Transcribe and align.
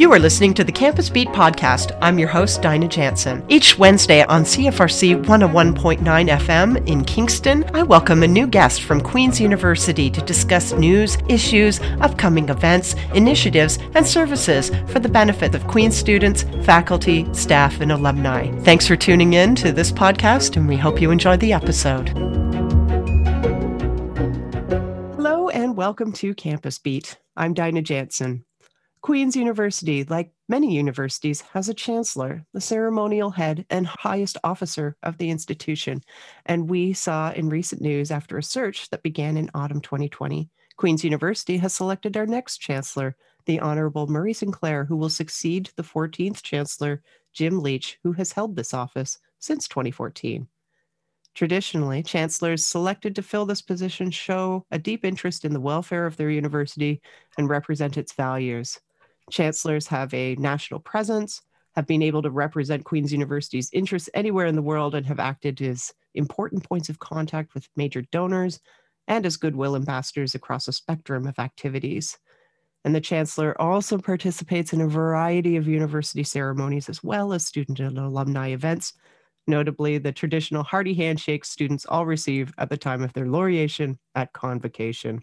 You 0.00 0.10
are 0.14 0.18
listening 0.18 0.54
to 0.54 0.64
the 0.64 0.72
Campus 0.72 1.10
Beat 1.10 1.28
podcast. 1.28 1.94
I'm 2.00 2.18
your 2.18 2.30
host, 2.30 2.62
Dinah 2.62 2.88
Jansen. 2.88 3.44
Each 3.50 3.76
Wednesday 3.78 4.24
on 4.24 4.44
CFRC 4.44 5.22
101.9 5.26 6.38
FM 6.38 6.88
in 6.88 7.04
Kingston, 7.04 7.68
I 7.74 7.82
welcome 7.82 8.22
a 8.22 8.26
new 8.26 8.46
guest 8.46 8.84
from 8.84 9.02
Queen's 9.02 9.38
University 9.38 10.08
to 10.08 10.22
discuss 10.22 10.72
news, 10.72 11.18
issues, 11.28 11.80
upcoming 12.00 12.48
events, 12.48 12.94
initiatives, 13.12 13.78
and 13.94 14.06
services 14.06 14.70
for 14.86 15.00
the 15.00 15.08
benefit 15.10 15.54
of 15.54 15.66
Queen's 15.66 15.98
students, 15.98 16.44
faculty, 16.64 17.26
staff, 17.34 17.82
and 17.82 17.92
alumni. 17.92 18.50
Thanks 18.60 18.86
for 18.86 18.96
tuning 18.96 19.34
in 19.34 19.54
to 19.56 19.70
this 19.70 19.92
podcast, 19.92 20.56
and 20.56 20.66
we 20.66 20.78
hope 20.78 21.02
you 21.02 21.10
enjoy 21.10 21.36
the 21.36 21.52
episode. 21.52 22.08
Hello, 25.14 25.50
and 25.50 25.76
welcome 25.76 26.10
to 26.14 26.34
Campus 26.34 26.78
Beat. 26.78 27.18
I'm 27.36 27.52
Dinah 27.52 27.82
Jansen. 27.82 28.46
Queen's 29.02 29.34
University, 29.34 30.04
like 30.04 30.30
many 30.46 30.76
universities, 30.76 31.40
has 31.52 31.70
a 31.70 31.74
chancellor, 31.74 32.44
the 32.52 32.60
ceremonial 32.60 33.30
head 33.30 33.64
and 33.70 33.86
highest 33.86 34.36
officer 34.44 34.94
of 35.02 35.16
the 35.16 35.30
institution. 35.30 36.02
And 36.44 36.68
we 36.68 36.92
saw 36.92 37.32
in 37.32 37.48
recent 37.48 37.80
news 37.80 38.10
after 38.10 38.36
a 38.36 38.42
search 38.42 38.90
that 38.90 39.02
began 39.02 39.38
in 39.38 39.50
autumn 39.54 39.80
2020, 39.80 40.50
Queen's 40.76 41.02
University 41.02 41.56
has 41.56 41.72
selected 41.72 42.14
our 42.14 42.26
next 42.26 42.58
chancellor, 42.58 43.16
the 43.46 43.58
Honorable 43.60 44.06
Murray 44.06 44.34
Sinclair, 44.34 44.84
who 44.84 44.96
will 44.96 45.08
succeed 45.08 45.70
the 45.76 45.82
14th 45.82 46.42
chancellor, 46.42 47.02
Jim 47.32 47.60
Leach, 47.60 47.98
who 48.02 48.12
has 48.12 48.32
held 48.32 48.54
this 48.54 48.74
office 48.74 49.18
since 49.38 49.66
2014. 49.66 50.46
Traditionally, 51.34 52.02
chancellors 52.02 52.66
selected 52.66 53.16
to 53.16 53.22
fill 53.22 53.46
this 53.46 53.62
position 53.62 54.10
show 54.10 54.66
a 54.70 54.78
deep 54.78 55.06
interest 55.06 55.46
in 55.46 55.54
the 55.54 55.60
welfare 55.60 56.04
of 56.04 56.18
their 56.18 56.28
university 56.28 57.00
and 57.38 57.48
represent 57.48 57.96
its 57.96 58.12
values 58.12 58.78
chancellors 59.30 59.86
have 59.86 60.12
a 60.12 60.34
national 60.36 60.80
presence, 60.80 61.40
have 61.74 61.86
been 61.86 62.02
able 62.02 62.22
to 62.22 62.30
represent 62.30 62.84
Queen's 62.84 63.12
University's 63.12 63.70
interests 63.72 64.10
anywhere 64.14 64.46
in 64.46 64.56
the 64.56 64.62
world, 64.62 64.94
and 64.94 65.06
have 65.06 65.20
acted 65.20 65.60
as 65.62 65.92
important 66.14 66.68
points 66.68 66.88
of 66.88 66.98
contact 66.98 67.54
with 67.54 67.68
major 67.76 68.02
donors 68.12 68.60
and 69.08 69.24
as 69.26 69.36
goodwill 69.36 69.76
ambassadors 69.76 70.34
across 70.34 70.68
a 70.68 70.72
spectrum 70.72 71.26
of 71.26 71.38
activities. 71.38 72.18
And 72.84 72.94
the 72.94 73.00
Chancellor 73.00 73.60
also 73.60 73.98
participates 73.98 74.72
in 74.72 74.80
a 74.80 74.88
variety 74.88 75.56
of 75.56 75.68
university 75.68 76.22
ceremonies 76.22 76.88
as 76.88 77.02
well 77.02 77.32
as 77.32 77.46
student 77.46 77.80
and 77.80 77.98
alumni 77.98 78.48
events, 78.48 78.94
notably 79.46 79.98
the 79.98 80.12
traditional 80.12 80.62
hearty 80.62 80.94
handshake 80.94 81.44
students 81.44 81.84
all 81.86 82.06
receive 82.06 82.54
at 82.56 82.70
the 82.70 82.78
time 82.78 83.02
of 83.02 83.12
their 83.12 83.26
laureation 83.26 83.98
at 84.14 84.32
convocation. 84.32 85.22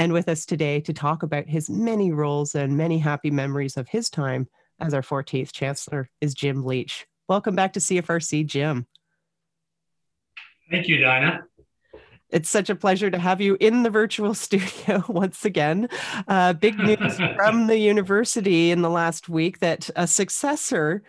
And 0.00 0.14
with 0.14 0.30
us 0.30 0.46
today 0.46 0.80
to 0.80 0.94
talk 0.94 1.22
about 1.22 1.46
his 1.46 1.68
many 1.68 2.10
roles 2.10 2.54
and 2.54 2.74
many 2.74 2.98
happy 2.98 3.30
memories 3.30 3.76
of 3.76 3.86
his 3.86 4.08
time 4.08 4.48
as 4.80 4.94
our 4.94 5.02
14th 5.02 5.52
Chancellor 5.52 6.08
is 6.22 6.32
Jim 6.32 6.64
Leach. 6.64 7.06
Welcome 7.28 7.54
back 7.54 7.74
to 7.74 7.80
CFRC, 7.80 8.46
Jim. 8.46 8.86
Thank 10.70 10.88
you, 10.88 11.02
Dinah. 11.02 11.42
It's 12.30 12.48
such 12.48 12.70
a 12.70 12.74
pleasure 12.74 13.10
to 13.10 13.18
have 13.18 13.42
you 13.42 13.58
in 13.60 13.82
the 13.82 13.90
virtual 13.90 14.32
studio 14.46 15.04
once 15.06 15.44
again. 15.44 15.86
Uh, 16.26 16.54
big 16.54 16.78
news 16.78 17.20
from 17.36 17.66
the 17.66 17.76
university 17.76 18.70
in 18.70 18.80
the 18.80 18.88
last 18.88 19.28
week 19.28 19.58
that 19.58 19.90
a 19.96 20.06
successor 20.06 21.02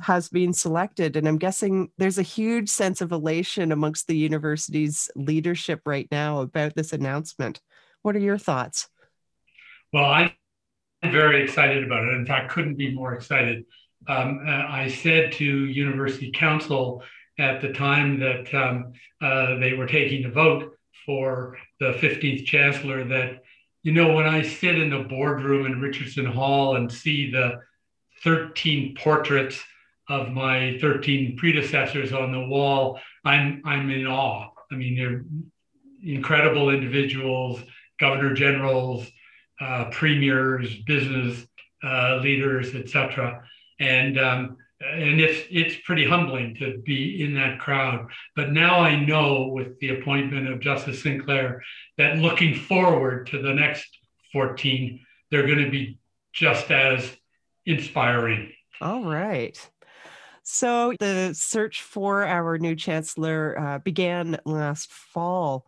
has 0.00 0.28
been 0.28 0.52
selected. 0.52 1.16
And 1.16 1.26
I'm 1.26 1.38
guessing 1.38 1.88
there's 1.96 2.18
a 2.18 2.22
huge 2.22 2.68
sense 2.68 3.00
of 3.00 3.10
elation 3.10 3.72
amongst 3.72 4.06
the 4.06 4.18
university's 4.18 5.10
leadership 5.16 5.80
right 5.86 6.08
now 6.10 6.42
about 6.42 6.74
this 6.74 6.92
announcement. 6.92 7.62
What 8.04 8.14
are 8.16 8.20
your 8.20 8.36
thoughts? 8.36 8.88
Well, 9.90 10.04
I'm 10.04 10.30
very 11.02 11.42
excited 11.42 11.82
about 11.82 12.06
it. 12.06 12.12
In 12.12 12.26
fact, 12.26 12.52
couldn't 12.52 12.76
be 12.76 12.94
more 12.94 13.14
excited. 13.14 13.64
Um, 14.06 14.44
uh, 14.46 14.66
I 14.68 14.88
said 14.88 15.32
to 15.32 15.44
University 15.44 16.30
Council 16.30 17.02
at 17.38 17.62
the 17.62 17.72
time 17.72 18.20
that 18.20 18.52
um, 18.52 18.92
uh, 19.22 19.58
they 19.58 19.72
were 19.72 19.86
taking 19.86 20.26
a 20.26 20.30
vote 20.30 20.76
for 21.06 21.56
the 21.80 21.92
15th 21.94 22.44
Chancellor 22.44 23.04
that, 23.04 23.42
you 23.82 23.92
know, 23.92 24.12
when 24.12 24.26
I 24.26 24.42
sit 24.42 24.78
in 24.78 24.90
the 24.90 25.04
boardroom 25.08 25.64
in 25.64 25.80
Richardson 25.80 26.26
Hall 26.26 26.76
and 26.76 26.92
see 26.92 27.30
the 27.30 27.60
13 28.22 28.96
portraits 28.96 29.58
of 30.10 30.30
my 30.30 30.76
13 30.78 31.38
predecessors 31.38 32.12
on 32.12 32.32
the 32.32 32.46
wall, 32.48 33.00
I'm, 33.24 33.62
I'm 33.64 33.88
in 33.88 34.06
awe. 34.06 34.50
I 34.70 34.74
mean, 34.74 34.94
they're 34.94 35.24
incredible 36.02 36.68
individuals 36.68 37.62
governor 37.98 38.34
generals, 38.34 39.06
uh, 39.60 39.86
premiers, 39.90 40.74
business 40.82 41.46
uh, 41.82 42.16
leaders, 42.22 42.74
etc. 42.74 43.44
And 43.78 44.18
um, 44.18 44.56
and 44.80 45.20
it's 45.20 45.46
it's 45.50 45.76
pretty 45.84 46.06
humbling 46.06 46.54
to 46.56 46.78
be 46.84 47.22
in 47.22 47.34
that 47.34 47.58
crowd. 47.58 48.08
But 48.36 48.52
now 48.52 48.80
I 48.80 48.96
know 48.96 49.48
with 49.48 49.78
the 49.80 50.00
appointment 50.00 50.48
of 50.48 50.60
Justice 50.60 51.02
Sinclair 51.02 51.62
that 51.98 52.18
looking 52.18 52.54
forward 52.54 53.26
to 53.28 53.40
the 53.40 53.54
next 53.54 53.86
14, 54.32 55.00
they're 55.30 55.46
going 55.46 55.64
to 55.64 55.70
be 55.70 55.98
just 56.32 56.70
as 56.70 57.08
inspiring. 57.66 58.52
All 58.80 59.04
right. 59.04 59.58
So 60.42 60.94
the 60.98 61.32
search 61.32 61.80
for 61.82 62.26
our 62.26 62.58
new 62.58 62.76
chancellor 62.76 63.58
uh, 63.58 63.78
began 63.78 64.38
last 64.44 64.92
fall 64.92 65.66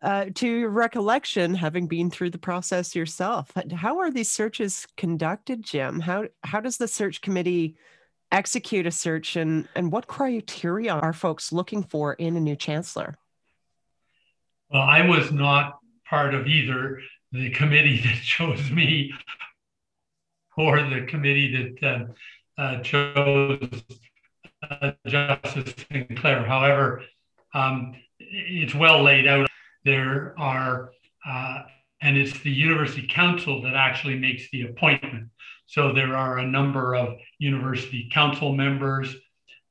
uh, 0.00 0.26
to 0.34 0.48
your 0.48 0.70
recollection, 0.70 1.54
having 1.54 1.88
been 1.88 2.10
through 2.10 2.30
the 2.30 2.38
process 2.38 2.94
yourself, 2.94 3.50
how 3.74 3.98
are 3.98 4.10
these 4.10 4.30
searches 4.30 4.86
conducted, 4.96 5.62
Jim? 5.62 6.00
How 6.00 6.26
how 6.44 6.60
does 6.60 6.76
the 6.76 6.86
search 6.86 7.20
committee 7.20 7.76
execute 8.30 8.86
a 8.86 8.90
search, 8.92 9.34
and 9.34 9.68
and 9.74 9.90
what 9.90 10.06
criteria 10.06 10.92
are 10.92 11.12
folks 11.12 11.52
looking 11.52 11.82
for 11.82 12.12
in 12.12 12.36
a 12.36 12.40
new 12.40 12.54
chancellor? 12.54 13.18
Well, 14.70 14.82
I 14.82 15.06
was 15.06 15.32
not 15.32 15.78
part 16.08 16.34
of 16.34 16.46
either 16.46 17.00
the 17.32 17.50
committee 17.50 18.00
that 18.04 18.22
chose 18.22 18.70
me 18.70 19.12
or 20.56 20.80
the 20.82 21.06
committee 21.08 21.74
that 21.80 21.88
uh, 22.58 22.60
uh, 22.60 22.82
chose 22.82 23.82
uh, 24.68 24.92
Justice 25.06 25.74
Sinclair. 25.90 26.44
However, 26.44 27.02
um, 27.54 27.94
it's 28.18 28.74
well 28.74 29.02
laid 29.02 29.26
out 29.26 29.47
there 29.88 30.34
are, 30.38 30.90
uh, 31.26 31.62
and 32.02 32.16
it's 32.16 32.38
the 32.40 32.50
university 32.50 33.06
council 33.22 33.62
that 33.62 33.74
actually 33.74 34.18
makes 34.18 34.44
the 34.52 34.62
appointment. 34.70 35.24
So 35.66 35.92
there 35.92 36.14
are 36.16 36.38
a 36.38 36.46
number 36.58 36.94
of 36.94 37.06
university 37.38 38.10
council 38.12 38.54
members, 38.54 39.08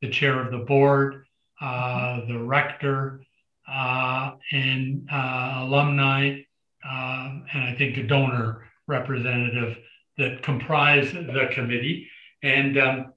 the 0.02 0.10
chair 0.10 0.36
of 0.44 0.52
the 0.52 0.64
board, 0.74 1.26
uh, 1.62 2.26
the 2.32 2.40
rector, 2.56 3.22
uh, 3.68 4.32
and 4.52 5.08
uh, 5.12 5.64
alumni, 5.64 6.42
uh, 6.88 7.26
and 7.54 7.64
I 7.70 7.76
think 7.78 7.98
a 7.98 8.04
donor 8.04 8.48
representative 8.88 9.78
that 10.18 10.42
comprise 10.42 11.12
the 11.12 11.50
committee. 11.58 12.08
And 12.44 12.78
um, 12.78 13.14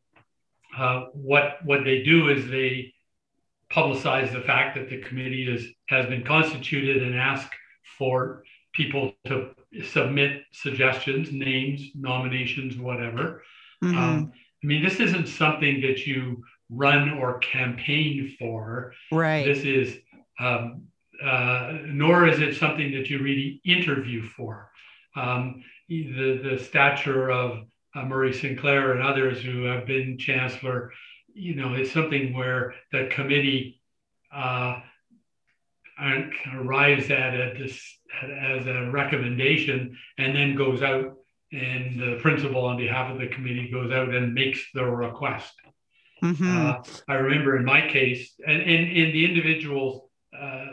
uh, 0.76 0.98
what 1.12 1.64
what 1.64 1.84
they 1.84 2.02
do 2.02 2.28
is 2.28 2.40
they 2.50 2.92
publicize 3.72 4.32
the 4.32 4.40
fact 4.40 4.76
that 4.76 4.88
the 4.88 5.00
committee 5.02 5.46
is, 5.48 5.66
has 5.88 6.06
been 6.06 6.24
constituted 6.24 7.02
and 7.02 7.16
ask 7.16 7.48
for 7.98 8.42
people 8.72 9.12
to 9.26 9.50
submit 9.84 10.42
suggestions, 10.52 11.32
names, 11.32 11.90
nominations, 11.94 12.76
whatever. 12.76 13.42
Mm-hmm. 13.82 13.96
Um, 13.96 14.32
I 14.62 14.66
mean, 14.66 14.82
this 14.82 15.00
isn't 15.00 15.26
something 15.26 15.80
that 15.82 16.06
you 16.06 16.42
run 16.68 17.10
or 17.10 17.38
campaign 17.38 18.34
for. 18.38 18.92
Right. 19.10 19.44
This 19.44 19.64
is, 19.64 19.98
um, 20.38 20.82
uh, 21.24 21.78
nor 21.86 22.26
is 22.26 22.40
it 22.40 22.56
something 22.56 22.92
that 22.92 23.08
you 23.08 23.18
really 23.18 23.60
interview 23.64 24.22
for. 24.22 24.70
Um, 25.16 25.62
the, 25.88 26.40
the 26.42 26.58
stature 26.62 27.30
of 27.30 27.64
uh, 27.94 28.04
Murray 28.04 28.32
Sinclair 28.32 28.92
and 28.92 29.02
others 29.02 29.40
who 29.42 29.64
have 29.64 29.86
been 29.86 30.18
chancellor 30.18 30.92
you 31.40 31.54
know, 31.54 31.74
it's 31.74 31.92
something 31.92 32.34
where 32.34 32.74
the 32.92 33.08
committee 33.10 33.80
uh, 34.34 34.80
arrives 36.54 37.10
at 37.10 37.34
a, 37.34 37.70
as 38.22 38.66
a 38.66 38.90
recommendation 38.90 39.96
and 40.18 40.36
then 40.36 40.54
goes 40.54 40.82
out 40.82 41.16
and 41.52 41.98
the 41.98 42.18
principal 42.20 42.64
on 42.64 42.76
behalf 42.76 43.10
of 43.10 43.18
the 43.18 43.26
committee 43.26 43.70
goes 43.70 43.90
out 43.90 44.14
and 44.14 44.34
makes 44.34 44.60
the 44.72 44.84
request. 44.84 45.52
Mm-hmm. 46.22 46.56
Uh, 46.56 46.82
I 47.08 47.14
remember 47.14 47.56
in 47.56 47.64
my 47.64 47.88
case, 47.88 48.34
and 48.46 48.62
in 48.62 49.12
the 49.12 49.24
individuals, 49.24 50.02
uh, 50.38 50.66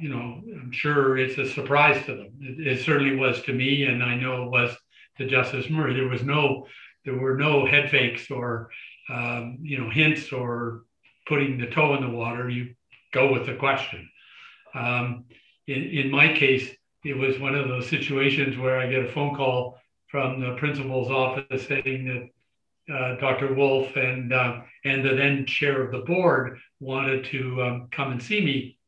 you 0.00 0.10
know, 0.10 0.40
I'm 0.60 0.70
sure 0.72 1.16
it's 1.16 1.38
a 1.38 1.50
surprise 1.50 2.04
to 2.06 2.14
them. 2.14 2.32
It, 2.40 2.66
it, 2.66 2.84
certainly 2.84 3.16
was 3.16 3.42
to 3.42 3.52
me, 3.52 3.84
and 3.84 4.02
I 4.04 4.14
know 4.14 4.44
it 4.44 4.50
was 4.50 4.76
to 5.16 5.26
Justice 5.26 5.70
Murray. 5.70 5.94
There 5.94 6.08
was 6.08 6.22
no, 6.22 6.66
there 7.04 7.18
were 7.18 7.36
no 7.36 7.66
head 7.66 7.90
fakes 7.90 8.30
or 8.30 8.68
um, 9.08 9.58
you 9.62 9.78
know, 9.78 9.90
hints 9.90 10.32
or 10.32 10.82
putting 11.26 11.58
the 11.58 11.66
toe 11.66 11.94
in 11.94 12.02
the 12.02 12.10
water, 12.10 12.48
you 12.48 12.74
go 13.12 13.32
with 13.32 13.46
the 13.46 13.54
question. 13.54 14.08
Um, 14.74 15.24
in, 15.66 15.82
in 15.84 16.10
my 16.10 16.32
case, 16.32 16.70
it 17.04 17.16
was 17.16 17.38
one 17.38 17.54
of 17.54 17.68
those 17.68 17.88
situations 17.88 18.58
where 18.58 18.78
I 18.78 18.90
get 18.90 19.04
a 19.04 19.12
phone 19.12 19.34
call 19.34 19.78
from 20.08 20.40
the 20.40 20.54
principal's 20.56 21.10
office 21.10 21.66
saying 21.66 22.04
that 22.06 22.28
uh, 22.88 23.16
Dr. 23.16 23.54
Woolf 23.54 23.96
and 23.96 24.32
uh, 24.32 24.60
and 24.84 25.04
the 25.04 25.14
then 25.14 25.44
chair 25.46 25.82
of 25.82 25.90
the 25.90 26.06
board 26.06 26.58
wanted 26.78 27.24
to 27.26 27.62
um, 27.62 27.88
come 27.90 28.12
and 28.12 28.22
see 28.22 28.40
me, 28.40 28.78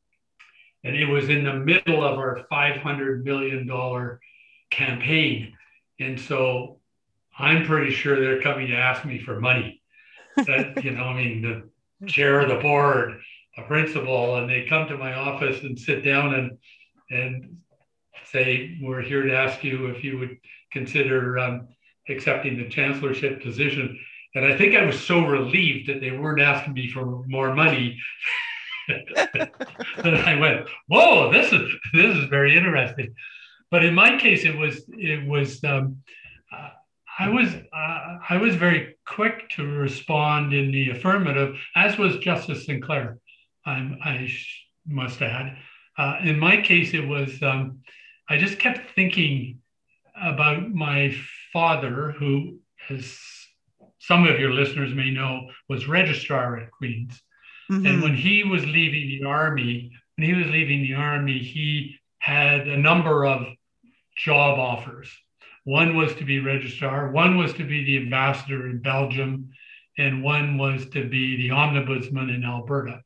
and 0.85 0.95
it 0.95 1.07
was 1.07 1.29
in 1.29 1.43
the 1.45 1.55
middle 1.55 2.05
of 2.05 2.19
our 2.19 2.47
500 2.49 3.25
million 3.25 3.67
dollar 3.67 4.21
campaign, 4.71 5.53
and 5.99 6.21
so 6.21 6.79
I'm 7.37 7.67
pretty 7.67 7.93
sure 7.93 8.21
they're 8.21 8.43
coming 8.43 8.69
to 8.69 8.77
ask 8.77 9.05
me 9.05 9.19
for 9.19 9.41
money. 9.41 9.78
That 10.47 10.85
you 10.85 10.93
know, 10.93 11.05
I 11.05 11.15
mean, 11.15 11.43
the 11.43 12.07
chair 12.09 12.41
of 12.41 12.49
the 12.49 12.57
board, 12.57 13.21
a 13.57 13.63
principal, 13.63 14.37
and 14.37 14.49
they 14.49 14.67
come 14.67 14.89
to 14.89 14.97
my 14.97 15.15
office 15.15 15.63
and 15.63 15.79
sit 15.79 16.05
down 16.05 16.35
and 16.35 16.59
and 17.11 17.59
say, 18.27 18.79
"We're 18.81 19.03
here 19.03 19.23
to 19.23 19.37
ask 19.37 19.65
you 19.65 19.87
if 19.87 20.05
you 20.05 20.19
would." 20.19 20.39
consider 20.73 21.39
um, 21.39 21.69
accepting 22.09 22.57
the 22.57 22.69
chancellorship 22.69 23.43
position. 23.43 23.99
And 24.35 24.45
I 24.45 24.57
think 24.57 24.75
I 24.75 24.85
was 24.85 25.01
so 25.01 25.27
relieved 25.27 25.89
that 25.89 26.01
they 26.01 26.11
weren't 26.11 26.41
asking 26.41 26.75
me 26.75 26.91
for 26.91 27.25
more 27.27 27.55
money 27.55 27.99
that 28.89 30.25
I 30.27 30.39
went, 30.39 30.69
"Whoa, 30.87 31.33
this 31.33 31.53
is 31.53 31.71
this 31.93 32.17
is 32.17 32.25
very 32.27 32.57
interesting." 32.57 33.15
But 33.71 33.85
in 33.85 33.95
my 33.95 34.19
case, 34.19 34.45
it 34.45 34.57
was 34.57 34.85
it 34.89 35.27
was 35.27 35.63
um, 35.65 35.99
I 37.19 37.29
was 37.29 37.53
uh, 37.53 38.19
I 38.29 38.37
was 38.37 38.55
very 38.55 38.97
quick 39.05 39.49
to 39.51 39.67
respond 39.67 40.53
in 40.53 40.71
the 40.71 40.91
affirmative, 40.91 41.57
as 41.75 41.99
was 41.99 42.19
Justice 42.19 42.67
Sinclair. 42.67 43.19
I'm, 43.67 43.99
i 44.03 44.31
must 44.87 45.21
add. 45.21 45.57
Uh, 45.97 46.19
in 46.23 46.39
my 46.39 46.63
case, 46.63 46.95
it 46.95 47.07
was 47.07 47.43
um, 47.43 47.81
I 48.29 48.39
just 48.39 48.59
kept 48.59 48.95
thinking 48.95 49.59
about 50.21 50.71
my 50.71 51.15
father, 51.53 52.13
who, 52.13 52.61
as 52.89 53.19
some 53.99 54.27
of 54.27 54.39
your 54.39 54.53
listeners 54.53 54.95
may 54.95 55.11
know, 55.11 55.51
was 55.69 55.89
registrar 55.89 56.59
at 56.59 56.71
Queen's. 56.71 57.21
Mm-hmm. 57.71 57.87
And 57.87 58.03
when 58.03 58.15
he 58.15 58.45
was 58.45 58.65
leaving 58.65 59.09
the 59.09 59.29
army, 59.29 59.93
when 60.17 60.27
he 60.27 60.35
was 60.35 60.47
leaving 60.47 60.83
the 60.83 60.95
army, 60.95 61.39
he 61.39 61.97
had 62.21 62.69
a 62.69 62.77
number 62.77 63.27
of 63.27 63.47
job 64.17 64.59
offers. 64.59 65.11
One 65.69 65.99
was 65.99 66.15
to 66.15 66.25
be 66.25 66.41
registrar, 66.41 67.11
one 67.11 67.37
was 67.37 67.53
to 67.53 67.63
be 67.63 67.85
the 67.85 67.99
ambassador 67.99 68.71
in 68.71 68.79
Belgium, 68.79 69.51
and 69.99 70.23
one 70.23 70.57
was 70.57 70.89
to 70.95 71.07
be 71.07 71.37
the 71.37 71.51
ombudsman 71.51 72.35
in 72.35 72.43
Alberta. 72.43 73.03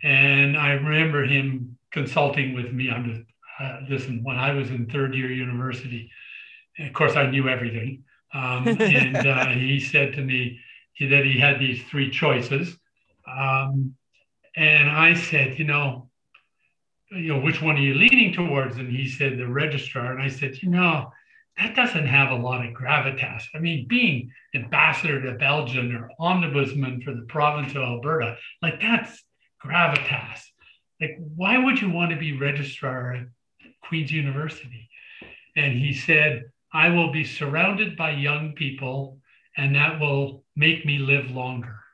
And 0.00 0.56
I 0.56 0.74
remember 0.74 1.24
him 1.24 1.76
consulting 1.90 2.54
with 2.54 2.72
me. 2.72 2.92
I'm 2.92 3.12
just, 3.12 3.22
uh, 3.58 3.80
listen, 3.88 4.22
when 4.22 4.36
I 4.36 4.52
was 4.52 4.70
in 4.70 4.86
third 4.86 5.16
year 5.16 5.32
university, 5.32 6.12
of 6.78 6.92
course, 6.92 7.16
I 7.16 7.28
knew 7.28 7.48
everything. 7.48 8.04
Um, 8.32 8.68
and 8.68 9.16
uh, 9.16 9.46
he 9.48 9.80
said 9.80 10.12
to 10.12 10.22
me 10.22 10.60
that 11.00 11.24
he 11.24 11.40
had 11.40 11.58
these 11.58 11.82
three 11.90 12.08
choices. 12.08 12.78
Um, 13.26 13.96
and 14.54 14.88
I 14.88 15.14
said, 15.14 15.58
you 15.58 15.64
know, 15.64 16.08
you 17.10 17.34
know, 17.34 17.40
which 17.40 17.60
one 17.60 17.74
are 17.74 17.80
you 17.80 17.94
leaning 17.94 18.32
towards? 18.32 18.76
And 18.76 18.88
he 18.88 19.08
said, 19.08 19.38
the 19.38 19.48
registrar. 19.48 20.12
And 20.12 20.22
I 20.22 20.28
said, 20.28 20.62
you 20.62 20.70
know, 20.70 21.10
that 21.60 21.76
doesn't 21.76 22.06
have 22.06 22.30
a 22.30 22.36
lot 22.36 22.64
of 22.64 22.72
gravitas. 22.72 23.44
I 23.54 23.58
mean, 23.58 23.86
being 23.86 24.32
ambassador 24.54 25.20
to 25.22 25.38
Belgium 25.38 25.94
or 25.94 26.10
omnibusman 26.18 27.04
for 27.04 27.12
the 27.12 27.26
province 27.28 27.72
of 27.72 27.82
Alberta, 27.82 28.36
like 28.62 28.80
that's 28.80 29.22
gravitas. 29.62 30.40
Like, 31.00 31.18
why 31.36 31.58
would 31.58 31.80
you 31.80 31.90
want 31.90 32.10
to 32.12 32.16
be 32.16 32.38
registrar 32.38 33.12
at 33.12 33.26
Queen's 33.82 34.10
University? 34.10 34.88
And 35.54 35.74
he 35.74 35.92
said, 35.92 36.44
I 36.72 36.88
will 36.90 37.12
be 37.12 37.24
surrounded 37.24 37.96
by 37.96 38.12
young 38.12 38.52
people, 38.52 39.18
and 39.56 39.74
that 39.74 40.00
will 40.00 40.44
make 40.56 40.86
me 40.86 40.98
live 40.98 41.30
longer. 41.30 41.76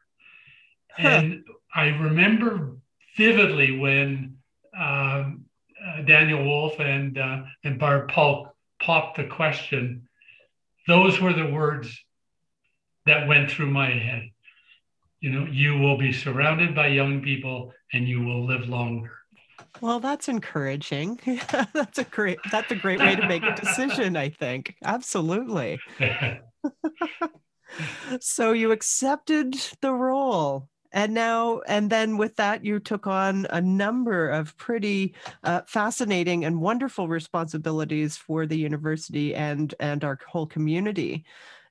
Huh. 0.99 1.09
And 1.09 1.45
I 1.75 1.89
remember 1.89 2.79
vividly 3.19 3.79
when 3.79 4.39
um, 4.75 5.45
uh, 5.87 6.01
Daniel 6.07 6.43
Woolf 6.43 6.81
and 6.81 7.19
uh, 7.19 7.43
and 7.65 7.79
Barb 7.79 8.09
Palk 8.09 8.56
popped 8.87 9.17
the 9.17 9.25
question. 9.25 10.09
Those 10.87 11.21
were 11.21 11.33
the 11.33 11.51
words 11.51 12.05
that 13.05 13.27
went 13.27 13.51
through 13.51 13.71
my 13.71 13.91
head. 13.91 14.31
You 15.21 15.31
know, 15.31 15.47
you 15.51 15.77
will 15.77 15.99
be 15.99 16.13
surrounded 16.13 16.73
by 16.73 16.87
young 16.87 17.21
people, 17.21 17.73
and 17.93 18.07
you 18.07 18.23
will 18.23 18.47
live 18.47 18.69
longer. 18.69 19.11
Well, 19.81 19.99
that's 19.99 20.29
encouraging. 20.29 21.19
that's 21.75 21.99
a 21.99 22.05
great 22.05 22.39
that's 22.53 22.71
a 22.71 22.77
great 22.77 23.01
way 23.01 23.17
to 23.17 23.27
make 23.27 23.43
a 23.43 23.57
decision, 23.57 24.17
I 24.17 24.29
think. 24.29 24.77
Absolutely. 24.85 25.81
so 28.21 28.53
you 28.53 28.71
accepted 28.71 29.57
the 29.81 29.93
role 29.93 30.69
and 30.97 31.13
now 31.13 31.61
and 31.69 31.91
then 31.91 32.17
with 32.17 32.37
that 32.37 32.65
you 32.65 32.81
took 32.81 33.07
on 33.07 33.47
a 33.51 33.61
number 33.61 34.29
of 34.31 34.57
pretty 34.57 35.15
uh, 35.45 35.61
fascinating 35.67 36.45
and 36.45 36.61
wonderful 36.61 37.07
responsibilities 37.07 38.17
for 38.17 38.47
the 38.47 38.57
university 38.57 39.35
and 39.35 39.75
and 39.79 40.03
our 40.03 40.19
whole 40.27 40.47
community 40.47 41.25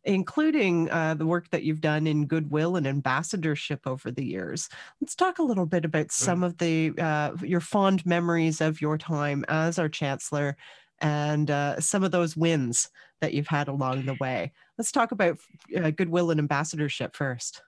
including 0.04 0.88
uh, 0.92 1.16
the 1.16 1.26
work 1.26 1.50
that 1.50 1.64
you've 1.64 1.82
done 1.82 2.06
in 2.06 2.28
goodwill 2.28 2.76
and 2.76 2.86
ambassadorship 2.86 3.88
over 3.88 4.12
the 4.12 4.24
years. 4.24 4.70
Let's 5.02 5.16
talk 5.16 5.40
a 5.40 5.44
little 5.44 5.66
bit 5.66 5.84
about 5.84 6.12
some 6.12 6.44
of 6.44 6.60
the 6.60 6.94
uh, 7.00 7.32
your 7.42 7.60
fond 7.60 8.06
memories 8.06 8.62
of 8.62 8.82
your 8.82 9.00
time 9.00 9.44
as 9.48 9.80
our 9.80 9.90
chancellor 9.90 10.58
and 11.00 11.50
uh, 11.50 11.80
some 11.80 12.04
of 12.04 12.12
those 12.12 12.38
wins 12.38 12.92
that 13.20 13.34
you've 13.34 13.48
had 13.48 13.68
along 13.68 14.06
the 14.06 14.16
way. 14.20 14.52
Let's 14.78 14.92
talk 14.92 15.12
about 15.12 15.40
uh, 15.76 15.90
goodwill 15.90 16.30
and 16.30 16.40
ambassadorship 16.40 17.16
first. 17.16 17.64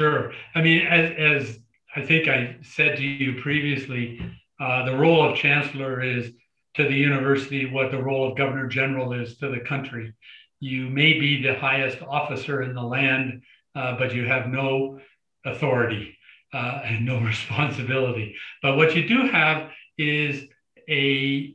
Sure. 0.00 0.32
I 0.54 0.62
mean, 0.62 0.86
as, 0.86 1.12
as 1.18 1.58
I 1.94 2.02
think 2.02 2.26
I 2.26 2.56
said 2.62 2.96
to 2.96 3.02
you 3.04 3.40
previously, 3.42 4.20
uh, 4.58 4.84
the 4.86 4.96
role 4.96 5.28
of 5.28 5.36
chancellor 5.36 6.02
is 6.02 6.32
to 6.74 6.84
the 6.84 6.94
university 6.94 7.70
what 7.70 7.90
the 7.90 8.02
role 8.02 8.30
of 8.30 8.36
governor 8.36 8.66
general 8.66 9.12
is 9.12 9.36
to 9.38 9.48
the 9.48 9.60
country 9.60 10.14
you 10.60 10.90
may 10.90 11.18
be 11.18 11.42
the 11.42 11.58
highest 11.58 12.02
officer 12.02 12.62
in 12.62 12.74
the 12.74 12.82
land, 12.82 13.42
uh, 13.74 13.96
but 13.96 14.14
you 14.14 14.26
have 14.26 14.48
no 14.48 15.00
authority 15.44 16.16
uh, 16.52 16.82
and 16.84 17.04
no 17.04 17.18
responsibility. 17.20 18.36
But 18.62 18.76
what 18.76 18.94
you 18.94 19.08
do 19.08 19.26
have 19.28 19.70
is 19.98 20.44
a 20.88 21.54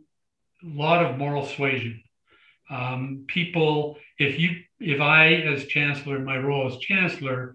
lot 0.64 1.06
of 1.06 1.18
moral 1.18 1.46
suasion. 1.46 2.02
Um, 2.70 3.26
people, 3.28 3.98
if 4.18 4.40
you, 4.40 4.62
if 4.80 5.00
I, 5.00 5.34
as 5.34 5.68
chancellor, 5.68 6.18
my 6.18 6.38
role 6.38 6.68
as 6.68 6.80
chancellor, 6.80 7.54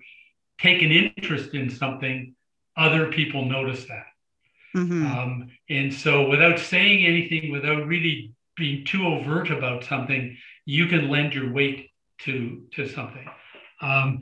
take 0.61 0.83
an 0.83 0.93
interest 0.93 1.55
in 1.55 1.71
something, 1.71 2.35
other 2.77 3.11
people 3.11 3.45
notice 3.45 3.85
that. 3.87 4.07
Mm-hmm. 4.77 5.07
Um, 5.07 5.51
and 5.69 5.93
so, 5.93 6.29
without 6.29 6.59
saying 6.59 7.05
anything, 7.05 7.51
without 7.51 7.87
really 7.87 8.33
being 8.57 8.85
too 8.85 9.07
overt 9.07 9.51
about 9.51 9.85
something, 9.85 10.37
you 10.65 10.87
can 10.87 11.09
lend 11.09 11.35
your 11.35 11.53
weight 11.53 11.91
to 12.23 12.67
to 12.75 12.89
something. 12.89 13.27
Um, 13.81 14.21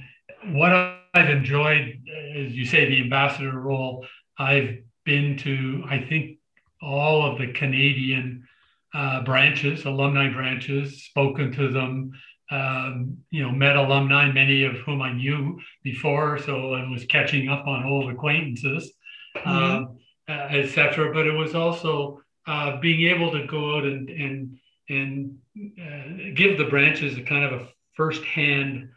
what 0.53 0.73
I've 0.73 1.31
enjoyed, 1.31 2.01
as 2.37 2.53
you 2.53 2.65
say, 2.65 2.89
the 2.89 3.01
ambassador 3.01 3.59
role. 3.59 4.07
I've 4.39 4.79
been 5.05 5.37
to, 5.39 5.85
I 5.89 5.99
think, 5.99 6.39
all 6.81 7.31
of 7.31 7.39
the 7.39 7.53
Canadian 7.53 8.47
uh, 8.95 9.23
branches, 9.25 9.85
alumni 9.85 10.33
branches, 10.33 11.03
spoken 11.05 11.53
to 11.53 11.69
them. 11.69 12.13
Um, 12.51 13.19
you 13.31 13.43
know, 13.43 13.51
met 13.51 13.77
alumni, 13.77 14.33
many 14.33 14.65
of 14.65 14.77
whom 14.77 15.03
I 15.03 15.13
knew 15.13 15.61
before, 15.83 16.39
so 16.39 16.73
I 16.73 16.89
was 16.89 17.05
catching 17.05 17.51
up 17.51 17.67
on 17.67 17.85
old 17.85 18.11
acquaintances, 18.11 18.91
mm-hmm. 19.37 19.49
Um, 19.49 19.99
uh, 20.29 20.49
etc. 20.51 21.13
But 21.13 21.27
it 21.27 21.33
was 21.33 21.55
also 21.55 22.23
uh, 22.47 22.81
being 22.81 23.09
able 23.11 23.31
to 23.33 23.47
go 23.47 23.77
out 23.77 23.85
and 23.85 24.09
and 24.09 24.59
and 24.89 25.39
uh, 25.79 26.33
give 26.35 26.57
the 26.57 26.65
branches 26.65 27.19
a 27.19 27.23
kind 27.23 27.45
of 27.45 27.61
a 27.61 27.69
firsthand 27.95 28.89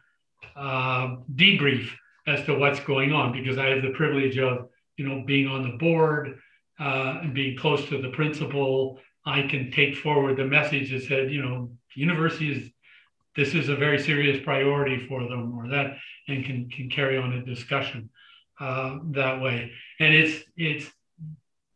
uh, 0.56 1.18
debrief 1.36 1.90
as 2.28 2.46
to 2.46 2.58
what's 2.58 2.80
going 2.80 3.12
on 3.12 3.34
because 3.34 3.58
I 3.58 3.68
have 3.68 3.82
the 3.82 3.92
privilege 3.92 4.38
of 4.38 4.70
you 4.98 5.08
know 5.08 5.24
being 5.26 5.48
on 5.48 5.64
the 5.64 5.78
board 5.78 6.40
uh, 6.80 7.20
and 7.24 7.34
being 7.34 7.58
close 7.58 7.88
to 7.90 8.02
the 8.02 8.10
principal. 8.10 9.00
I 9.26 9.44
can 9.44 9.72
take 9.72 9.98
forward 9.98 10.38
the 10.38 10.46
message 10.46 10.92
that 10.92 11.04
said 11.04 11.32
you 11.32 11.42
know 11.42 11.72
university 11.96 12.52
is 12.52 12.72
this 13.36 13.54
is 13.54 13.70
a 13.70 13.76
very 13.76 14.00
serious 14.00 14.44
priority 14.44 15.06
for 15.08 15.24
them 15.24 15.58
or 15.58 15.68
that 15.70 15.98
and 16.28 16.46
can 16.46 16.70
can 16.70 16.90
carry 16.90 17.18
on 17.18 17.34
a 17.34 17.46
discussion 17.46 18.10
uh, 18.60 18.98
that 19.12 19.42
way 19.42 19.72
and 20.00 20.14
it's 20.14 20.44
it's 20.58 20.92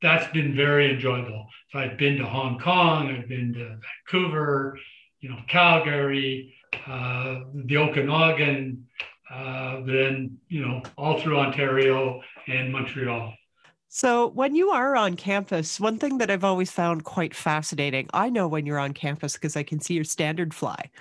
that's 0.01 0.31
been 0.33 0.55
very 0.55 0.93
enjoyable. 0.93 1.47
So 1.71 1.79
I've 1.79 1.97
been 1.97 2.17
to 2.17 2.25
Hong 2.25 2.59
Kong, 2.59 3.09
I've 3.09 3.27
been 3.27 3.53
to 3.53 3.79
Vancouver, 4.11 4.77
you 5.19 5.29
know, 5.29 5.37
Calgary, 5.47 6.53
uh, 6.87 7.39
the 7.53 7.77
Okanagan, 7.77 8.85
uh, 9.33 9.81
then 9.81 10.37
you 10.47 10.63
know 10.65 10.83
all 10.97 11.19
through 11.19 11.39
Ontario 11.39 12.21
and 12.47 12.71
Montreal. 12.71 13.33
So, 13.87 14.27
when 14.27 14.55
you 14.55 14.71
are 14.71 14.95
on 14.95 15.15
campus, 15.15 15.79
one 15.79 15.97
thing 15.97 16.17
that 16.17 16.29
I've 16.29 16.43
always 16.43 16.69
found 16.69 17.05
quite 17.05 17.33
fascinating, 17.33 18.09
I 18.13 18.29
know 18.29 18.47
when 18.47 18.65
you're 18.65 18.77
on 18.77 18.93
campus 18.93 19.33
because 19.33 19.55
I 19.55 19.63
can 19.63 19.79
see 19.79 19.93
your 19.93 20.03
standard 20.03 20.53
fly. 20.53 20.91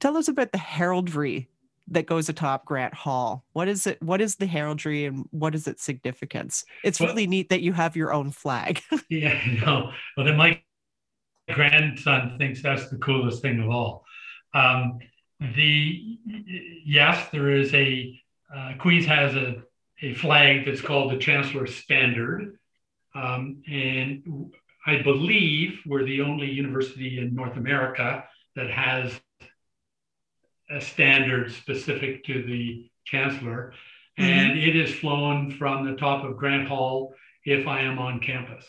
Tell 0.00 0.16
us 0.16 0.28
about 0.28 0.52
the 0.52 0.58
heraldry 0.58 1.48
that 1.88 2.06
goes 2.06 2.28
atop 2.28 2.64
Grant 2.64 2.94
Hall. 2.94 3.44
What 3.52 3.68
is 3.68 3.86
it? 3.86 4.02
What 4.02 4.20
is 4.20 4.36
the 4.36 4.46
heraldry 4.46 5.04
and 5.04 5.26
what 5.30 5.54
is 5.54 5.66
its 5.66 5.82
significance? 5.82 6.64
It's 6.82 7.00
well, 7.00 7.10
really 7.10 7.26
neat 7.26 7.50
that 7.50 7.60
you 7.60 7.72
have 7.72 7.96
your 7.96 8.12
own 8.12 8.30
flag. 8.30 8.80
yeah, 9.08 9.38
no. 9.64 9.90
Well, 10.16 10.26
then 10.26 10.36
my 10.36 10.60
grandson 11.50 12.36
thinks 12.38 12.62
that's 12.62 12.88
the 12.88 12.96
coolest 12.96 13.42
thing 13.42 13.60
of 13.60 13.68
all. 13.68 14.04
Um, 14.54 14.98
the 15.40 16.18
yes, 16.84 17.28
there 17.32 17.50
is 17.50 17.74
a 17.74 18.18
uh, 18.54 18.72
Queens 18.78 19.06
has 19.06 19.34
a 19.34 19.62
a 20.02 20.14
flag 20.14 20.66
that's 20.66 20.80
called 20.80 21.12
the 21.12 21.18
Chancellor 21.18 21.66
Standard. 21.66 22.58
Um, 23.14 23.62
and 23.68 24.50
I 24.86 25.02
believe 25.02 25.80
we're 25.86 26.04
the 26.04 26.20
only 26.20 26.50
university 26.50 27.18
in 27.18 27.34
North 27.34 27.56
America 27.56 28.24
that 28.56 28.70
has 28.70 29.12
a 30.70 30.80
standard 30.80 31.52
specific 31.52 32.24
to 32.24 32.42
the 32.42 32.90
Chancellor. 33.04 33.72
Mm-hmm. 34.18 34.30
And 34.30 34.58
it 34.58 34.76
is 34.76 34.94
flown 34.94 35.50
from 35.50 35.84
the 35.84 35.96
top 35.96 36.24
of 36.24 36.36
Grant 36.36 36.68
Hall 36.68 37.14
if 37.44 37.66
I 37.66 37.80
am 37.80 37.98
on 37.98 38.20
campus. 38.20 38.64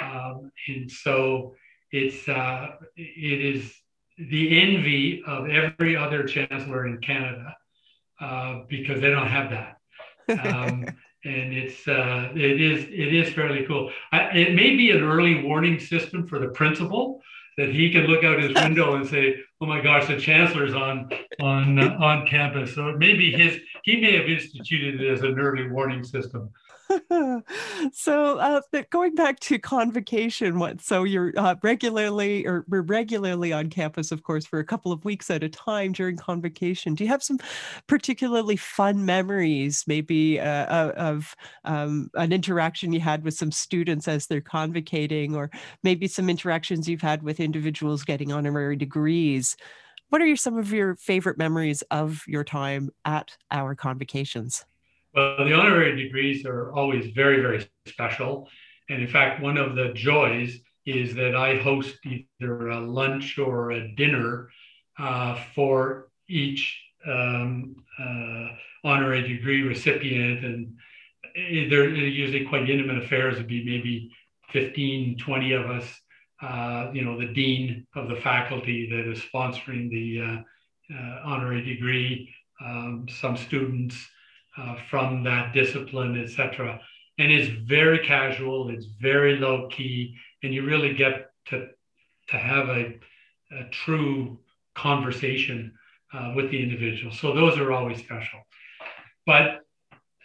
Um, 0.00 0.50
and 0.68 0.90
so 0.90 1.54
it's 1.92 2.28
uh, 2.28 2.68
it 2.96 3.56
is 3.56 3.74
the 4.16 4.60
envy 4.60 5.22
of 5.26 5.48
every 5.48 5.96
other 5.96 6.24
chancellor 6.24 6.86
in 6.86 6.98
Canada 6.98 7.56
uh, 8.20 8.60
because 8.68 9.00
they 9.00 9.10
don't 9.10 9.26
have 9.26 9.50
that 9.50 9.80
um, 10.30 10.84
and 11.24 11.52
it's 11.52 11.86
uh, 11.86 12.30
it 12.34 12.60
is 12.60 12.84
it 12.84 13.14
is 13.14 13.32
fairly 13.34 13.64
cool. 13.66 13.90
I, 14.12 14.30
it 14.36 14.54
may 14.54 14.76
be 14.76 14.90
an 14.90 15.02
early 15.02 15.42
warning 15.42 15.78
system 15.78 16.26
for 16.26 16.38
the 16.38 16.48
principal 16.48 17.20
that 17.60 17.68
he 17.68 17.90
can 17.90 18.06
look 18.06 18.24
out 18.24 18.40
his 18.40 18.54
window 18.54 18.94
and 18.94 19.06
say, 19.06 19.36
"Oh 19.60 19.66
my 19.66 19.82
gosh, 19.82 20.08
the 20.08 20.18
chancellor's 20.18 20.72
on 20.72 21.10
on 21.40 21.78
uh, 21.78 21.96
on 22.00 22.26
campus." 22.26 22.74
So 22.74 22.96
maybe 22.96 23.30
his 23.30 23.60
he 23.84 24.00
may 24.00 24.16
have 24.16 24.28
instituted 24.28 25.02
it 25.02 25.10
as 25.12 25.22
an 25.22 25.38
early 25.38 25.68
warning 25.68 26.02
system. 26.02 26.50
so 27.92 28.38
uh, 28.38 28.60
going 28.90 29.14
back 29.14 29.38
to 29.40 29.58
convocation 29.58 30.58
what 30.58 30.80
so 30.80 31.04
you're 31.04 31.32
uh, 31.36 31.54
regularly 31.62 32.46
or 32.46 32.64
we're 32.68 32.80
regularly 32.82 33.52
on 33.52 33.70
campus 33.70 34.10
of 34.10 34.22
course 34.22 34.44
for 34.44 34.58
a 34.58 34.64
couple 34.64 34.90
of 34.90 35.04
weeks 35.04 35.30
at 35.30 35.44
a 35.44 35.48
time 35.48 35.92
during 35.92 36.16
convocation. 36.16 36.94
Do 36.94 37.04
you 37.04 37.10
have 37.10 37.22
some 37.22 37.38
particularly 37.86 38.56
fun 38.56 39.04
memories 39.04 39.84
maybe 39.86 40.40
uh, 40.40 40.90
of 40.92 41.34
um, 41.64 42.10
an 42.14 42.32
interaction 42.32 42.92
you 42.92 43.00
had 43.00 43.24
with 43.24 43.34
some 43.34 43.52
students 43.52 44.08
as 44.08 44.26
they're 44.26 44.40
convocating 44.40 45.34
or 45.34 45.50
maybe 45.82 46.08
some 46.08 46.28
interactions 46.28 46.88
you've 46.88 47.02
had 47.02 47.22
with 47.22 47.40
individuals 47.40 48.04
getting 48.04 48.32
honorary 48.32 48.76
degrees? 48.76 49.56
What 50.08 50.20
are 50.20 50.26
your, 50.26 50.36
some 50.36 50.58
of 50.58 50.72
your 50.72 50.96
favorite 50.96 51.38
memories 51.38 51.82
of 51.90 52.24
your 52.26 52.42
time 52.42 52.90
at 53.04 53.36
our 53.52 53.76
convocations 53.76 54.64
well, 55.14 55.44
the 55.44 55.52
honorary 55.52 56.02
degrees 56.02 56.44
are 56.46 56.72
always 56.72 57.12
very, 57.14 57.40
very 57.40 57.66
special. 57.86 58.48
And 58.88 59.02
in 59.02 59.08
fact, 59.08 59.42
one 59.42 59.56
of 59.56 59.74
the 59.74 59.92
joys 59.92 60.58
is 60.86 61.14
that 61.14 61.34
I 61.34 61.56
host 61.56 61.96
either 62.04 62.68
a 62.68 62.80
lunch 62.80 63.38
or 63.38 63.72
a 63.72 63.88
dinner 63.94 64.50
uh, 64.98 65.38
for 65.54 66.08
each 66.28 66.80
um, 67.06 67.76
uh, 67.98 68.48
honorary 68.84 69.26
degree 69.26 69.62
recipient. 69.62 70.44
And 70.44 70.76
they're 71.70 71.88
usually 71.88 72.46
quite 72.46 72.68
intimate 72.68 73.02
affairs. 73.02 73.34
It'd 73.34 73.46
be 73.46 73.64
maybe 73.64 74.12
15, 74.52 75.18
20 75.18 75.52
of 75.52 75.70
us. 75.70 75.86
Uh, 76.42 76.90
you 76.94 77.04
know, 77.04 77.18
the 77.18 77.32
dean 77.34 77.86
of 77.94 78.08
the 78.08 78.16
faculty 78.16 78.88
that 78.88 79.10
is 79.10 79.20
sponsoring 79.20 79.90
the 79.90 80.20
uh, 80.22 80.96
uh, 80.96 81.20
honorary 81.22 81.62
degree, 81.62 82.34
um, 82.64 83.06
some 83.08 83.36
students, 83.36 84.08
uh, 84.56 84.76
from 84.88 85.24
that 85.24 85.54
discipline, 85.54 86.20
etc. 86.20 86.80
And 87.18 87.30
it's 87.30 87.48
very 87.48 87.98
casual, 88.00 88.70
it's 88.70 88.86
very 89.00 89.36
low 89.38 89.68
key, 89.68 90.16
and 90.42 90.54
you 90.54 90.64
really 90.64 90.94
get 90.94 91.30
to 91.46 91.68
to 92.28 92.36
have 92.36 92.68
a, 92.68 92.98
a 93.52 93.64
true 93.70 94.38
conversation 94.74 95.74
uh, 96.14 96.32
with 96.36 96.50
the 96.50 96.62
individual. 96.62 97.12
So 97.12 97.34
those 97.34 97.58
are 97.58 97.72
always 97.72 97.98
special, 97.98 98.40
but 99.26 99.60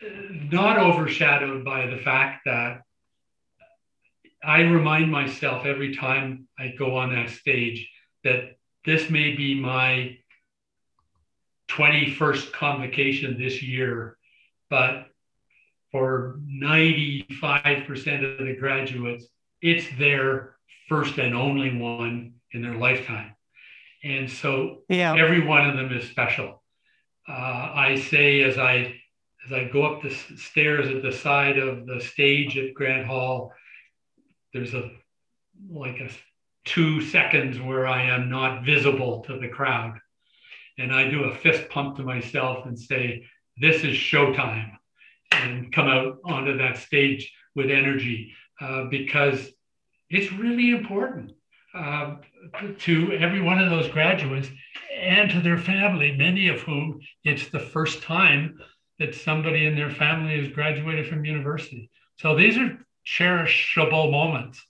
uh, 0.01 0.09
not 0.51 0.77
overshadowed 0.77 1.65
by 1.65 1.87
the 1.87 1.97
fact 1.97 2.41
that 2.45 2.81
I 4.43 4.61
remind 4.61 5.11
myself 5.11 5.65
every 5.65 5.95
time 5.95 6.47
I 6.59 6.73
go 6.77 6.97
on 6.97 7.13
that 7.15 7.31
stage 7.31 7.89
that 8.23 8.57
this 8.85 9.09
may 9.09 9.35
be 9.35 9.59
my 9.59 10.17
21st 11.75 12.51
convocation 12.53 13.37
this 13.37 13.61
year, 13.61 14.17
but 14.69 15.07
for 15.91 16.39
95% 16.61 18.39
of 18.39 18.45
the 18.45 18.55
graduates, 18.55 19.25
it's 19.61 19.85
their 19.97 20.55
first 20.87 21.17
and 21.17 21.35
only 21.35 21.77
one 21.77 22.33
in 22.51 22.61
their 22.61 22.75
lifetime. 22.75 23.35
And 24.03 24.29
so 24.29 24.83
yeah. 24.87 25.15
every 25.15 25.45
one 25.45 25.67
of 25.69 25.75
them 25.75 25.91
is 25.91 26.09
special. 26.09 26.61
Uh, 27.27 27.31
I 27.31 27.95
say 28.09 28.43
as 28.43 28.57
I 28.57 28.95
as 29.45 29.53
I 29.53 29.65
go 29.65 29.83
up 29.83 30.01
the 30.01 30.09
stairs 30.09 30.87
at 30.87 31.03
the 31.03 31.11
side 31.11 31.57
of 31.57 31.85
the 31.85 32.01
stage 32.01 32.57
at 32.57 32.73
Grant 32.73 33.05
Hall, 33.05 33.51
there's 34.53 34.73
a 34.73 34.91
like 35.69 35.99
a 35.99 36.09
two 36.65 37.01
seconds 37.01 37.59
where 37.59 37.87
I 37.87 38.03
am 38.03 38.29
not 38.29 38.63
visible 38.63 39.23
to 39.25 39.37
the 39.39 39.47
crowd 39.47 39.99
and 40.77 40.93
I 40.93 41.09
do 41.09 41.25
a 41.25 41.35
fist 41.35 41.69
pump 41.69 41.97
to 41.97 42.03
myself 42.03 42.65
and 42.65 42.77
say, 42.77 43.25
This 43.57 43.83
is 43.83 43.95
showtime, 43.95 44.71
and 45.31 45.71
come 45.71 45.87
out 45.87 46.17
onto 46.25 46.57
that 46.57 46.77
stage 46.77 47.31
with 47.55 47.69
energy 47.69 48.33
uh, 48.59 48.85
because 48.85 49.49
it's 50.09 50.31
really 50.33 50.71
important 50.71 51.31
uh, 51.73 52.15
to 52.79 53.11
every 53.13 53.41
one 53.41 53.59
of 53.59 53.69
those 53.69 53.89
graduates 53.89 54.49
and 54.97 55.29
to 55.31 55.41
their 55.41 55.57
family, 55.57 56.15
many 56.15 56.47
of 56.47 56.61
whom 56.61 56.99
it's 57.23 57.49
the 57.49 57.59
first 57.59 58.01
time 58.01 58.57
that 58.99 59.13
somebody 59.13 59.65
in 59.65 59.75
their 59.75 59.89
family 59.89 60.41
has 60.41 60.53
graduated 60.53 61.07
from 61.07 61.25
university. 61.25 61.89
So 62.17 62.35
these 62.35 62.57
are 62.57 62.77
cherishable 63.05 64.09
moments. 64.09 64.61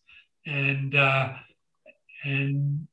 And 0.48 0.96
uh, 0.96 1.34
and 2.24 2.88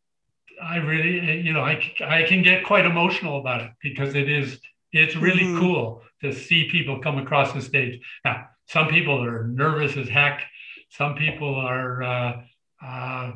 I 0.63 0.77
really, 0.77 1.41
you 1.41 1.53
know, 1.53 1.61
I, 1.63 1.93
I 2.05 2.23
can 2.23 2.43
get 2.43 2.65
quite 2.65 2.87
emotional 2.87 3.41
about 3.41 3.63
it 3.63 3.71
because 3.83 4.15
it 4.15 4.29
is, 4.29 4.59
it's 4.93 5.17
really 5.17 5.45
mm-hmm. 5.45 5.59
cool 5.59 6.03
to 6.23 6.33
see 6.33 6.71
people 6.71 7.01
come 7.01 7.19
across 7.19 7.53
the 7.53 7.61
stage. 7.61 8.01
Now, 8.25 8.49
some 8.67 8.89
people 8.89 9.23
are 9.23 9.49
nervous 9.49 9.97
as 9.97 10.09
heck. 10.09 10.43
Some 10.91 11.15
people 11.15 11.55
are, 11.55 12.03
uh, 12.03 12.43
uh, 12.85 13.33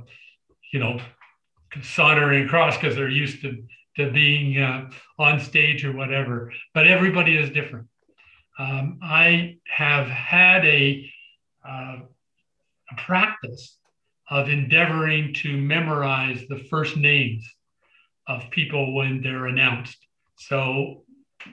you 0.72 0.78
know, 0.78 1.00
sauntering 1.82 2.44
across 2.46 2.76
because 2.76 2.94
they're 2.94 3.08
used 3.08 3.42
to, 3.42 3.64
to 3.96 4.10
being 4.12 4.62
uh, 4.62 4.90
on 5.18 5.40
stage 5.40 5.84
or 5.84 5.92
whatever. 5.92 6.52
But 6.74 6.86
everybody 6.86 7.36
is 7.36 7.50
different. 7.50 7.88
Um, 8.58 8.98
I 9.02 9.58
have 9.68 10.06
had 10.06 10.64
a, 10.64 11.10
uh, 11.66 11.98
a 12.90 12.96
practice 12.96 13.76
of 14.28 14.48
endeavoring 14.48 15.32
to 15.34 15.56
memorize 15.56 16.44
the 16.48 16.58
first 16.70 16.96
names 16.96 17.44
of 18.26 18.50
people 18.50 18.94
when 18.94 19.22
they're 19.22 19.46
announced. 19.46 19.98
So 20.36 21.04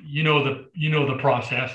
you 0.03 0.23
know 0.23 0.43
the 0.43 0.69
you 0.73 0.89
know 0.89 1.07
the 1.07 1.21
process. 1.21 1.71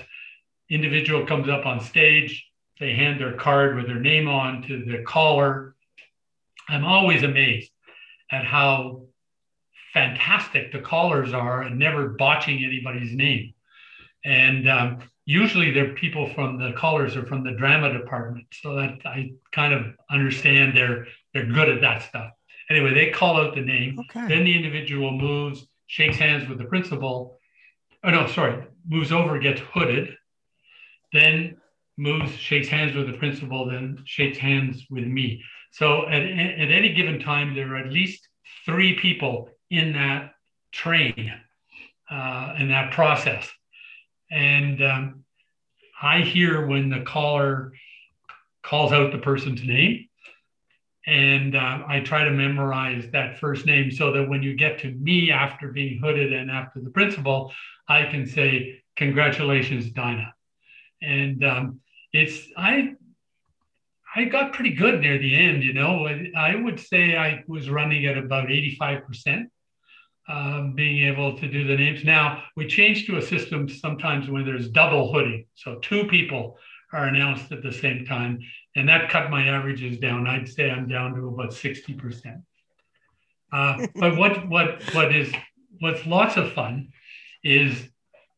Individual 0.71 1.25
comes 1.25 1.49
up 1.49 1.65
on 1.65 1.81
stage, 1.81 2.47
they 2.79 2.95
hand 2.95 3.21
their 3.21 3.35
card 3.35 3.77
with 3.77 3.87
their 3.87 4.01
name 4.01 4.29
on 4.29 4.63
to 4.63 4.85
the 4.85 5.03
caller. 5.05 5.75
I'm 6.69 6.85
always 6.85 7.23
amazed 7.23 7.71
at 8.31 8.45
how 8.45 9.03
fantastic 9.95 10.73
the 10.73 10.81
callers 10.81 11.33
are 11.33 11.63
and 11.63 11.79
never 11.79 12.11
botching 12.11 12.63
anybody's 12.65 13.15
name. 13.15 13.55
And 14.25 14.69
um, 14.69 14.99
usually 15.29 15.71
they're 15.71 15.93
people 15.93 16.33
from 16.35 16.59
the 16.59 16.73
callers 16.73 17.15
or 17.15 17.27
from 17.27 17.45
the 17.45 17.53
drama 17.53 17.93
department. 17.93 18.47
So 18.51 18.75
that 18.77 18.99
I 19.05 19.33
kind 19.53 19.75
of 19.75 19.95
understand 20.11 20.75
they're 20.75 21.07
they're 21.35 21.45
good 21.45 21.69
at 21.69 21.83
that 21.83 22.03
stuff. 22.03 22.31
Anyway, 22.71 22.95
they 22.95 23.11
call 23.11 23.37
out 23.37 23.55
the 23.55 23.61
name. 23.61 23.99
Okay. 23.99 24.27
Then 24.27 24.45
the 24.45 24.57
individual 24.57 25.13
moves, 25.13 25.67
shakes 25.87 26.17
hands 26.17 26.49
with 26.49 26.57
the 26.57 26.65
principal. 26.65 27.39
Oh 28.03 28.11
no, 28.11 28.27
sorry, 28.27 28.65
moves 28.89 29.13
over, 29.13 29.39
gets 29.39 29.61
hooded, 29.61 30.17
then 31.13 31.59
moves, 31.99 32.33
shakes 32.33 32.69
hands 32.69 32.97
with 32.97 33.07
the 33.11 33.19
principal, 33.19 33.67
then 33.67 33.99
shakes 34.07 34.39
hands 34.39 34.87
with 34.89 35.05
me. 35.05 35.43
So 35.73 36.07
at, 36.09 36.23
at 36.23 36.71
any 36.71 36.95
given 36.95 37.21
time, 37.21 37.55
there 37.55 37.75
are 37.75 37.79
at 37.79 37.93
least 37.93 38.27
three 38.65 38.99
people 38.99 39.51
in 39.71 39.93
that 39.93 40.33
train, 40.73 41.33
uh, 42.11 42.55
in 42.59 42.69
that 42.69 42.93
process. 42.93 43.51
And 44.31 44.83
um, 44.83 45.25
I 46.01 46.21
hear 46.21 46.67
when 46.67 46.91
the 46.91 47.01
caller 47.01 47.73
calls 48.63 48.93
out 48.93 49.13
the 49.13 49.19
person's 49.19 49.63
name. 49.63 50.09
And 51.07 51.57
uh, 51.57 51.85
I 51.89 52.01
try 52.01 52.25
to 52.25 52.31
memorize 52.31 53.09
that 53.13 53.39
first 53.39 53.65
name 53.65 53.91
so 53.91 54.13
that 54.13 54.29
when 54.29 54.43
you 54.43 54.55
get 54.55 54.79
to 54.81 54.91
me 54.91 55.31
after 55.31 55.69
being 55.69 55.99
hooded 55.99 56.35
and 56.35 56.51
after 56.51 56.81
the 56.81 56.91
principal, 56.91 57.53
I 57.89 58.05
can 58.05 58.27
say, 58.27 58.83
Congratulations, 58.97 59.91
Dinah. 59.91 60.35
And 61.01 61.45
um, 61.45 61.81
it's, 62.13 62.49
I, 62.57 62.95
I 64.15 64.25
got 64.25 64.53
pretty 64.53 64.75
good 64.75 65.01
near 65.01 65.19
the 65.19 65.35
end, 65.35 65.63
you 65.63 65.73
know. 65.73 66.09
I 66.37 66.57
would 66.57 66.81
say 66.81 67.17
I 67.17 67.45
was 67.47 67.71
running 67.71 68.07
at 68.07 68.19
about 68.19 68.49
85%, 68.49 69.47
um, 70.29 70.73
being 70.75 71.07
able 71.07 71.37
to 71.39 71.49
do 71.49 71.67
the 71.67 71.77
names. 71.77 72.05
Now, 72.05 72.45
we 72.57 72.67
change 72.67 73.07
to 73.07 73.17
a 73.17 73.23
system 73.23 73.69
sometimes 73.69 74.29
when 74.29 74.45
there's 74.45 74.69
double 74.69 75.13
hooding. 75.13 75.47
So 75.55 75.77
two 75.77 76.05
people 76.05 76.59
are 76.93 77.07
announced 77.07 77.51
at 77.51 77.63
the 77.63 77.73
same 77.73 78.05
time. 78.05 78.41
And 78.77 78.89
that 78.89 79.11
cut 79.11 79.31
my 79.31 79.49
averages 79.49 79.99
down. 79.99 80.27
I'd 80.27 80.49
say 80.49 80.71
I'm 80.71 80.89
down 80.89 81.15
to 81.15 81.29
about 81.29 81.51
60%. 81.51 82.43
Uh, 83.53 83.87
but 83.97 84.17
what, 84.17 84.49
what, 84.49 84.83
what 84.95 85.15
is, 85.15 85.33
what's 85.81 86.05
lots 86.07 86.37
of 86.37 86.53
fun 86.53 86.89
is 87.43 87.89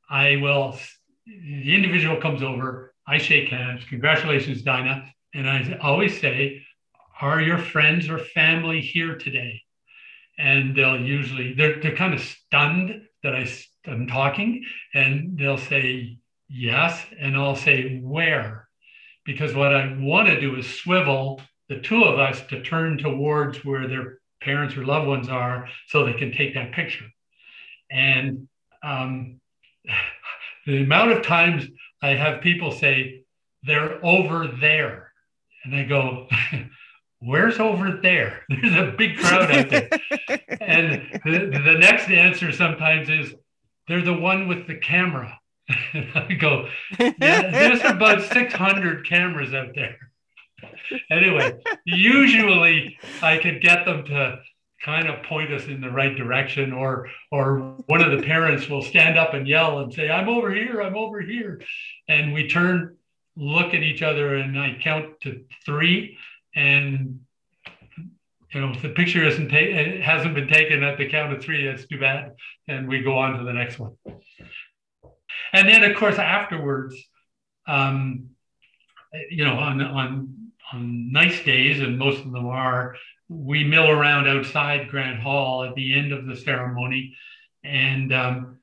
I 0.08 0.36
will, 0.36 0.78
the 1.26 1.74
individual 1.74 2.20
comes 2.20 2.42
over, 2.42 2.94
I 3.06 3.18
shake 3.18 3.48
hands, 3.48 3.82
congratulations, 3.88 4.62
Dinah. 4.62 5.12
And 5.34 5.48
I 5.48 5.78
always 5.82 6.20
say, 6.20 6.62
are 7.20 7.40
your 7.40 7.58
friends 7.58 8.08
or 8.08 8.18
family 8.18 8.80
here 8.80 9.16
today? 9.16 9.62
And 10.40 10.74
they'll 10.74 11.00
usually, 11.00 11.52
they're, 11.54 11.80
they're 11.80 11.96
kind 11.96 12.14
of 12.14 12.20
stunned 12.20 13.02
that 13.22 13.34
I, 13.34 13.46
am 13.86 14.06
talking 14.06 14.64
and 14.94 15.38
they'll 15.38 15.58
say, 15.58 16.16
yes. 16.48 16.98
And 17.18 17.36
I'll 17.36 17.56
say, 17.56 17.98
where? 17.98 18.68
Because 19.24 19.54
what 19.54 19.74
I 19.74 19.94
want 19.98 20.28
to 20.28 20.40
do 20.40 20.56
is 20.56 20.66
swivel 20.66 21.40
the 21.68 21.80
two 21.80 22.02
of 22.04 22.18
us 22.18 22.40
to 22.48 22.62
turn 22.62 22.98
towards 22.98 23.64
where 23.64 23.86
their 23.86 24.18
parents 24.40 24.76
or 24.76 24.84
loved 24.84 25.06
ones 25.06 25.28
are 25.28 25.68
so 25.88 26.04
they 26.04 26.14
can 26.14 26.32
take 26.32 26.54
that 26.54 26.72
picture. 26.72 27.04
And 27.90 28.48
um, 28.82 29.40
the 30.66 30.82
amount 30.82 31.12
of 31.12 31.22
times 31.22 31.66
I 32.02 32.10
have 32.10 32.40
people 32.40 32.72
say, 32.72 33.24
they're 33.62 34.04
over 34.04 34.48
there. 34.60 35.12
And 35.64 35.74
I 35.74 35.84
go, 35.84 36.26
where's 37.20 37.58
over 37.58 37.98
there? 38.02 38.42
There's 38.48 38.74
a 38.74 38.92
big 38.96 39.16
crowd 39.18 39.50
out 39.50 39.70
there. 39.70 39.88
and 40.60 41.20
the, 41.24 41.60
the 41.64 41.76
next 41.78 42.10
answer 42.10 42.52
sometimes 42.52 43.08
is, 43.08 43.34
they're 43.88 44.02
the 44.02 44.14
one 44.14 44.46
with 44.46 44.66
the 44.66 44.76
camera. 44.76 45.38
and 45.94 46.08
I 46.14 46.32
go, 46.34 46.68
yeah, 46.98 47.50
there's 47.50 47.80
about 47.84 48.22
600 48.22 49.06
cameras 49.06 49.54
out 49.54 49.74
there. 49.74 49.96
anyway, 51.10 51.60
usually 51.84 52.98
I 53.22 53.38
could 53.38 53.60
get 53.60 53.84
them 53.84 54.04
to 54.06 54.40
kind 54.82 55.08
of 55.08 55.22
point 55.24 55.52
us 55.52 55.66
in 55.66 55.80
the 55.80 55.90
right 55.90 56.16
direction 56.16 56.72
or 56.72 57.08
or 57.30 57.58
one 57.86 58.00
of 58.00 58.16
the 58.16 58.24
parents 58.24 58.68
will 58.68 58.80
stand 58.80 59.18
up 59.18 59.34
and 59.34 59.46
yell 59.46 59.80
and 59.80 59.92
say 59.92 60.10
i'm 60.10 60.26
over 60.26 60.50
here 60.54 60.80
i'm 60.80 60.96
over 60.96 61.20
here 61.20 61.60
and 62.08 62.32
we 62.32 62.48
turn 62.48 62.96
look 63.36 63.74
at 63.74 63.82
each 63.82 64.00
other 64.00 64.36
and 64.36 64.58
i 64.58 64.78
count 64.82 65.20
to 65.20 65.44
three 65.66 66.16
and 66.54 67.20
you 68.52 68.60
know 68.60 68.70
if 68.70 68.82
the 68.82 68.90
picture 68.90 69.24
isn't 69.24 69.48
ta- 69.48 69.56
it 69.56 70.02
hasn't 70.02 70.34
been 70.34 70.48
taken 70.48 70.82
at 70.82 70.98
the 70.98 71.08
count 71.08 71.32
of 71.32 71.42
three 71.42 71.66
that's 71.66 71.86
too 71.86 71.98
bad. 71.98 72.32
And 72.68 72.88
we 72.88 73.02
go 73.02 73.18
on 73.18 73.38
to 73.38 73.44
the 73.44 73.52
next 73.52 73.78
one. 73.78 73.92
And 75.52 75.68
then 75.68 75.82
of 75.84 75.96
course 75.96 76.18
afterwards 76.18 76.96
um, 77.66 78.30
you 79.30 79.44
know 79.44 79.54
on 79.54 79.80
on 79.80 80.50
on 80.72 81.12
nice 81.12 81.44
days 81.44 81.80
and 81.80 81.98
most 81.98 82.24
of 82.24 82.32
them 82.32 82.46
are 82.46 82.96
we 83.30 83.62
mill 83.62 83.88
around 83.88 84.28
outside 84.28 84.88
Grant 84.88 85.20
Hall 85.20 85.62
at 85.62 85.74
the 85.76 85.94
end 85.96 86.12
of 86.12 86.26
the 86.26 86.36
ceremony, 86.36 87.16
and 87.62 88.12
um, 88.12 88.58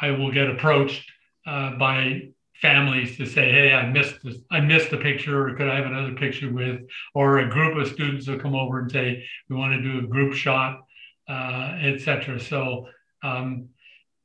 I 0.00 0.10
will 0.12 0.32
get 0.32 0.48
approached 0.48 1.10
uh, 1.46 1.76
by 1.76 2.30
families 2.62 3.16
to 3.18 3.26
say, 3.26 3.50
"Hey, 3.52 3.72
I 3.74 3.90
missed 3.90 4.22
this. 4.22 4.36
I 4.50 4.60
missed 4.60 4.90
the 4.90 4.96
picture, 4.96 5.48
or 5.48 5.54
could 5.56 5.68
I 5.68 5.76
have 5.76 5.86
another 5.86 6.14
picture 6.14 6.50
with?" 6.50 6.80
Or 7.14 7.40
a 7.40 7.50
group 7.50 7.76
of 7.76 7.88
students 7.88 8.26
will 8.28 8.38
come 8.38 8.54
over 8.54 8.80
and 8.80 8.90
say, 8.90 9.24
"We 9.48 9.56
want 9.56 9.74
to 9.74 9.82
do 9.82 9.98
a 9.98 10.08
group 10.08 10.32
shot, 10.34 10.80
uh, 11.28 11.76
etc." 11.82 12.40
So. 12.40 12.88
Um, 13.24 13.68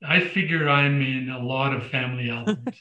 I 0.03 0.19
figure 0.19 0.69
I'm 0.69 1.01
in 1.01 1.29
a 1.29 1.43
lot 1.43 1.73
of 1.73 1.87
family 1.87 2.29
albums. 2.31 2.77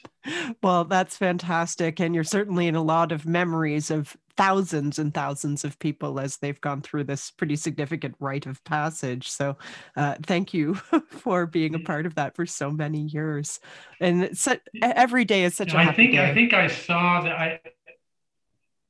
well, 0.61 0.83
that's 0.83 1.17
fantastic. 1.17 1.99
And 1.99 2.13
you're 2.13 2.23
certainly 2.23 2.67
in 2.67 2.75
a 2.75 2.83
lot 2.83 3.11
of 3.11 3.25
memories 3.25 3.89
of 3.89 4.15
thousands 4.35 4.99
and 4.99 5.13
thousands 5.13 5.65
of 5.65 5.79
people 5.79 6.19
as 6.19 6.37
they've 6.37 6.61
gone 6.61 6.81
through 6.81 7.03
this 7.05 7.31
pretty 7.31 7.55
significant 7.55 8.15
rite 8.19 8.45
of 8.45 8.63
passage. 8.63 9.29
So, 9.29 9.57
uh, 9.95 10.15
thank 10.23 10.53
you 10.53 10.75
for 11.09 11.47
being 11.47 11.73
a 11.73 11.79
part 11.79 12.05
of 12.05 12.15
that 12.15 12.35
for 12.35 12.45
so 12.45 12.69
many 12.69 13.01
years. 13.01 13.59
And 13.99 14.37
so, 14.37 14.57
every 14.81 15.25
day 15.25 15.43
is 15.43 15.55
such 15.55 15.73
a 15.73 15.77
I 15.77 15.93
think 15.93 16.11
day. 16.11 16.29
I 16.29 16.33
think 16.33 16.53
I 16.53 16.67
saw 16.67 17.21
that. 17.21 17.33
I 17.33 17.59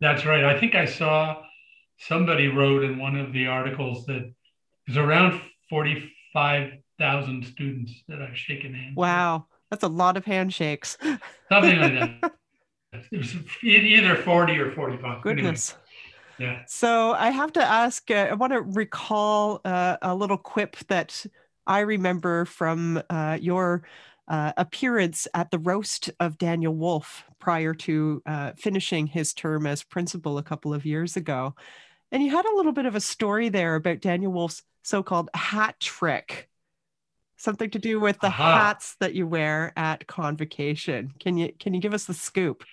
that's 0.02 0.26
right. 0.26 0.44
I 0.44 0.60
think 0.60 0.76
I 0.76 0.86
saw 0.86 1.42
somebody 1.98 2.50
wrote 2.50 2.84
in 2.84 3.00
one 3.00 3.16
of 3.16 3.32
the 3.32 3.48
articles 3.48 4.06
that 4.08 4.32
there's 4.86 4.98
around 4.98 5.40
forty 5.70 6.12
five 6.34 6.74
thousand 7.00 7.46
students 7.46 8.04
that 8.08 8.22
I've 8.22 8.38
shaken 8.38 8.74
hands. 8.74 8.96
Wow, 8.96 9.48
that's 9.70 9.84
a 9.84 9.88
lot 9.88 10.18
of 10.18 10.26
handshakes. 10.26 10.98
Something 11.50 11.80
like 11.80 12.22
that. 12.22 12.34
It 13.12 13.18
was 13.18 13.36
either 13.62 14.16
40 14.16 14.58
or 14.60 14.72
45. 14.72 15.22
Goodness. 15.22 15.76
Anyway. 16.40 16.54
Yeah. 16.56 16.64
So 16.68 17.14
I 17.14 17.30
have 17.30 17.52
to 17.54 17.64
ask, 17.64 18.10
uh, 18.10 18.28
I 18.32 18.34
want 18.34 18.54
to 18.54 18.62
recall 18.62 19.62
uh, 19.66 19.98
a 20.02 20.16
little 20.16 20.38
quip 20.38 20.78
that 20.88 21.26
I 21.66 21.82
remember 21.82 22.46
from 22.46 23.02
uh, 23.10 23.38
your 23.40 23.84
uh, 24.28 24.54
appearance 24.58 25.28
at 25.34 25.52
the 25.52 25.60
roast 25.60 26.10
of 26.20 26.38
Daniel 26.38 26.74
Woolf 26.74 27.24
prior 27.40 27.74
to 27.74 28.22
uh, 28.26 28.52
finishing 28.58 29.08
his 29.08 29.34
term 29.34 29.66
as 29.66 29.84
principal 29.84 30.38
a 30.38 30.44
couple 30.44 30.74
of 30.74 30.86
years 30.86 31.18
ago. 31.18 31.56
And 32.12 32.24
you 32.24 32.32
had 32.32 32.46
a 32.46 32.56
little 32.56 32.72
bit 32.72 32.86
of 32.86 32.96
a 32.96 33.02
story 33.02 33.50
there 33.50 33.76
about 33.76 34.02
Daniel 34.02 34.32
Woolf's 34.32 34.64
so 34.84 35.04
called 35.04 35.30
hat 35.34 35.80
trick 35.80 36.50
something 37.38 37.70
to 37.70 37.80
do 37.80 38.00
with 38.00 38.20
the 38.20 38.30
hats 38.30 38.96
that 39.00 39.14
you 39.14 39.28
wear 39.28 39.72
at 39.78 40.08
convocation. 40.08 41.14
Can 41.20 41.38
you 41.38 41.54
can 41.60 41.74
you 41.74 41.80
give 41.80 41.94
us 41.94 42.06
the 42.06 42.14
scoop? 42.14 42.64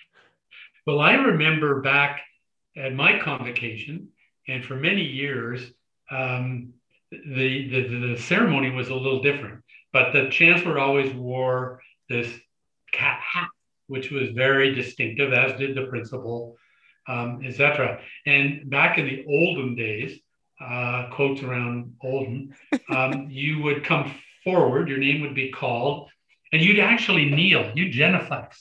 Well, 0.85 0.99
I 0.99 1.13
remember 1.13 1.81
back 1.81 2.21
at 2.75 2.93
my 2.93 3.19
convocation, 3.19 4.09
and 4.47 4.63
for 4.65 4.75
many 4.75 5.03
years, 5.03 5.61
um, 6.11 6.73
the, 7.11 7.69
the 7.69 8.07
the 8.13 8.17
ceremony 8.17 8.71
was 8.71 8.89
a 8.89 8.95
little 8.95 9.21
different. 9.21 9.61
But 9.93 10.11
the 10.11 10.29
chancellor 10.29 10.77
always 10.77 11.13
wore 11.13 11.79
this 12.09 12.27
cat 12.91 13.19
hat, 13.21 13.47
which 13.87 14.11
was 14.11 14.31
very 14.31 14.75
distinctive, 14.75 15.31
as 15.31 15.57
did 15.57 15.75
the 15.75 15.85
principal, 15.85 16.57
um, 17.07 17.41
etc. 17.45 18.01
And 18.25 18.69
back 18.69 18.97
in 18.97 19.05
the 19.05 19.25
olden 19.27 19.75
days, 19.75 20.19
uh, 20.59 21.09
quotes 21.11 21.41
around 21.43 21.93
olden, 22.03 22.55
um, 22.89 23.27
you 23.29 23.61
would 23.61 23.83
come 23.83 24.13
forward, 24.45 24.87
your 24.87 24.99
name 24.99 25.21
would 25.21 25.35
be 25.35 25.51
called, 25.51 26.09
and 26.53 26.61
you'd 26.61 26.79
actually 26.79 27.25
kneel, 27.25 27.69
you'd 27.75 27.93
genuflex 27.93 28.55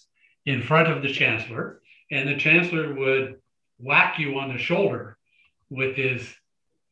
in 0.44 0.62
front 0.62 0.90
of 0.90 1.02
the 1.02 1.12
chancellor, 1.12 1.80
and 2.10 2.28
the 2.28 2.36
chancellor 2.36 2.92
would 2.92 3.36
whack 3.78 4.18
you 4.18 4.38
on 4.38 4.52
the 4.52 4.58
shoulder 4.58 5.16
with 5.70 5.94
his 5.94 6.34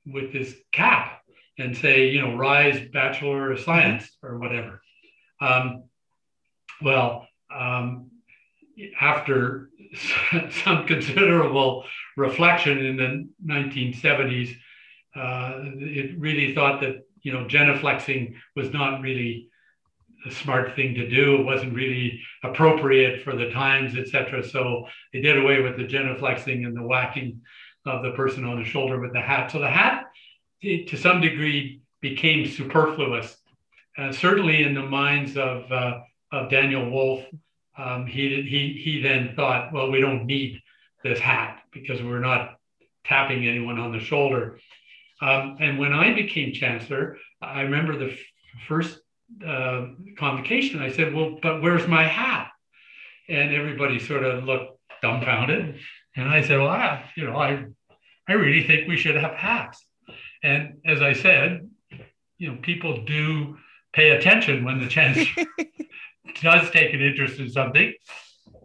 with 0.07 0.33
his 0.33 0.57
cap 0.73 1.23
and 1.59 1.77
say, 1.77 2.09
you 2.09 2.21
know, 2.21 2.37
rise, 2.37 2.89
bachelor 2.93 3.53
of 3.53 3.61
science 3.61 4.11
or 4.23 4.39
whatever. 4.39 4.83
Um, 5.41 5.85
well, 6.81 7.29
um, 7.55 8.11
after 9.01 9.69
some 10.65 10.87
considerable 10.87 11.85
reflection 12.17 12.79
in 12.79 12.97
the 12.97 13.29
1970s, 13.47 14.57
uh, 15.15 15.61
it 15.79 16.19
really 16.19 16.55
thought 16.55 16.81
that 16.81 17.05
you 17.23 17.33
know, 17.33 17.45
genuflexing 17.45 18.35
was 18.57 18.73
not 18.73 19.01
really 19.01 19.49
a 20.27 20.31
smart 20.31 20.77
thing 20.77 20.95
to 20.95 21.09
do. 21.09 21.41
It 21.41 21.45
wasn't 21.45 21.75
really 21.75 22.21
appropriate 22.45 23.23
for 23.23 23.35
the 23.35 23.51
times, 23.51 23.97
etc. 23.97 24.47
So 24.47 24.87
they 25.13 25.21
did 25.21 25.39
away 25.39 25.61
with 25.63 25.77
the 25.77 25.85
genuflexing 25.85 26.67
and 26.67 26.77
the 26.77 26.83
whacking 26.83 27.41
of 27.87 28.03
the 28.03 28.13
person 28.13 28.45
on 28.45 28.63
the 28.63 28.69
shoulder 28.69 29.01
with 29.01 29.13
the 29.13 29.21
hat. 29.21 29.51
So 29.51 29.59
the 29.59 29.71
hat, 29.71 30.05
to 30.63 30.97
some 30.97 31.21
degree, 31.21 31.81
became 32.01 32.47
superfluous. 32.49 33.37
Uh, 33.99 34.13
certainly 34.13 34.63
in 34.63 34.75
the 34.75 34.83
minds 34.83 35.37
of, 35.37 35.71
uh, 35.71 36.01
of 36.31 36.51
Daniel 36.51 36.89
Woolf, 36.89 37.25
um, 37.77 38.07
he, 38.07 38.43
he, 38.43 38.81
he 38.83 39.03
then 39.03 39.35
thought, 39.35 39.73
well, 39.73 39.91
we 39.91 40.01
don't 40.01 40.27
need 40.27 40.61
this 41.03 41.19
hat 41.19 41.63
because 41.73 42.03
we're 42.03 42.21
not 42.21 42.59
tapping 43.05 43.47
anyone 43.47 43.79
on 43.79 43.93
the 43.93 43.99
shoulder. 43.99 44.59
Um, 45.23 45.57
and 45.61 45.79
when 45.79 45.93
I 45.93 46.15
became 46.15 46.53
chancellor, 46.53 47.17
I 47.41 47.63
remember 47.63 47.97
the 47.97 48.13
f- 48.13 48.19
first 48.69 48.99
uh, 49.47 49.87
convocation. 50.19 50.83
I 50.83 50.91
said, 50.91 51.15
"Well, 51.15 51.39
but 51.41 51.63
where's 51.63 51.87
my 51.87 52.05
hat?" 52.05 52.49
And 53.29 53.55
everybody 53.55 53.99
sort 53.99 54.25
of 54.25 54.45
looked 54.45 54.79
dumbfounded. 55.03 55.79
And 56.17 56.29
I 56.29 56.43
said, 56.43 56.59
well, 56.59 56.69
I, 56.69 57.05
you 57.17 57.27
know, 57.27 57.37
I, 57.37 57.65
I 58.29 58.33
really 58.33 58.67
think 58.67 58.89
we 58.89 58.97
should 58.97 59.17
have 59.17 59.35
hats. 59.35 59.85
And 60.43 60.79
as 60.87 61.03
I 61.03 61.13
said, 61.13 61.69
you 62.39 62.53
know, 62.53 62.59
people 62.63 63.05
do 63.05 63.59
pay 63.93 64.11
attention 64.11 64.65
when 64.65 64.81
the 64.81 64.89
chancellor 64.89 65.45
does 66.41 66.71
take 66.71 66.95
an 66.95 67.03
interest 67.03 67.39
in 67.39 67.51
something. 67.51 67.93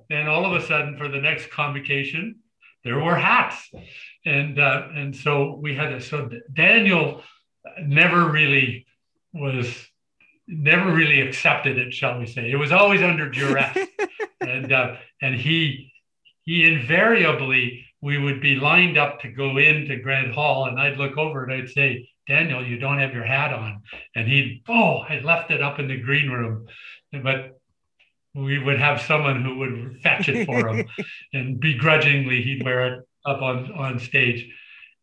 And 0.09 0.29
all 0.29 0.45
of 0.45 0.61
a 0.61 0.65
sudden, 0.65 0.97
for 0.97 1.09
the 1.09 1.19
next 1.19 1.51
convocation, 1.51 2.37
there 2.83 2.99
were 2.99 3.17
hats, 3.17 3.69
and 4.27 4.59
uh, 4.59 4.87
and 4.93 5.15
so 5.15 5.55
we 5.55 5.73
had 5.73 5.93
a 5.93 6.01
so 6.01 6.29
Daniel 6.53 7.23
never 7.81 8.29
really 8.29 8.85
was 9.33 9.87
never 10.47 10.91
really 10.91 11.21
accepted 11.21 11.77
it, 11.77 11.93
shall 11.93 12.19
we 12.19 12.25
say? 12.25 12.51
It 12.51 12.57
was 12.57 12.71
always 12.71 13.01
under 13.01 13.29
duress, 13.29 13.77
and 14.41 14.71
uh, 14.71 14.97
and 15.21 15.35
he 15.35 15.93
he 16.43 16.65
invariably 16.65 17.85
we 18.01 18.17
would 18.17 18.41
be 18.41 18.55
lined 18.55 18.97
up 18.97 19.21
to 19.21 19.31
go 19.31 19.57
into 19.57 19.97
Grant 19.97 20.33
Hall, 20.33 20.65
and 20.65 20.79
I'd 20.79 20.97
look 20.97 21.17
over 21.17 21.43
and 21.43 21.53
I'd 21.53 21.69
say, 21.69 22.09
Daniel, 22.27 22.65
you 22.65 22.77
don't 22.77 22.99
have 22.99 23.13
your 23.13 23.23
hat 23.23 23.53
on, 23.53 23.81
and 24.13 24.27
he'd 24.27 24.63
oh, 24.67 24.97
I 24.97 25.19
left 25.19 25.51
it 25.51 25.61
up 25.61 25.79
in 25.79 25.87
the 25.87 26.01
green 26.01 26.29
room, 26.29 26.67
but 27.13 27.59
we 28.35 28.59
would 28.59 28.79
have 28.79 29.01
someone 29.01 29.41
who 29.41 29.57
would 29.57 30.01
fetch 30.03 30.27
it 30.27 30.45
for 30.45 30.67
him, 30.67 30.85
and 31.33 31.61
begrudgingly 31.61 32.41
he'd 32.41 32.63
wear 32.63 32.93
it 32.93 33.07
up 33.27 33.41
on 33.41 33.71
on 33.73 33.99
stage. 33.99 34.49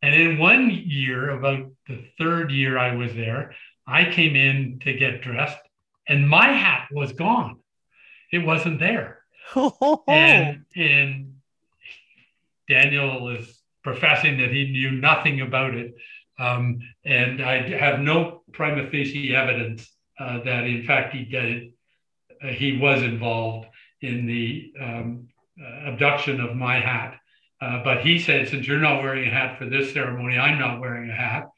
And 0.02 0.14
in 0.14 0.38
one 0.38 0.70
year, 0.70 1.30
about 1.30 1.70
the 1.86 2.04
third 2.18 2.50
year 2.50 2.76
I 2.76 2.94
was 2.94 3.14
there, 3.14 3.54
I 3.86 4.10
came 4.10 4.36
in 4.36 4.80
to 4.80 4.92
get 4.92 5.22
dressed, 5.22 5.58
and 6.08 6.28
my 6.28 6.46
hat 6.52 6.88
was 6.92 7.12
gone. 7.12 7.60
It 8.32 8.38
wasn't 8.38 8.80
there. 8.80 9.20
and 10.08 10.64
and 10.74 11.34
Daniel 12.68 13.28
is 13.28 13.60
professing 13.82 14.38
that 14.38 14.50
he 14.50 14.70
knew 14.72 14.90
nothing 14.92 15.40
about 15.42 15.74
it, 15.74 15.94
um, 16.38 16.80
and 17.04 17.42
I 17.42 17.68
have 17.78 18.00
no 18.00 18.42
prima 18.52 18.90
facie 18.90 19.34
evidence 19.34 19.90
uh, 20.18 20.42
that, 20.44 20.64
in 20.64 20.84
fact, 20.84 21.14
he 21.14 21.24
did. 21.24 21.72
Uh, 22.42 22.48
he 22.48 22.78
was 22.78 23.02
involved 23.02 23.68
in 24.00 24.26
the 24.26 24.72
um, 24.80 25.28
uh, 25.60 25.90
abduction 25.90 26.40
of 26.40 26.56
my 26.56 26.80
hat. 26.80 27.18
Uh, 27.64 27.82
but 27.82 28.00
he 28.00 28.18
said, 28.18 28.46
since 28.46 28.66
you're 28.66 28.78
not 28.78 29.02
wearing 29.02 29.26
a 29.26 29.30
hat 29.30 29.56
for 29.58 29.64
this 29.64 29.94
ceremony, 29.94 30.36
I'm 30.36 30.58
not 30.58 30.80
wearing 30.80 31.08
a 31.08 31.14
hat. 31.14 31.48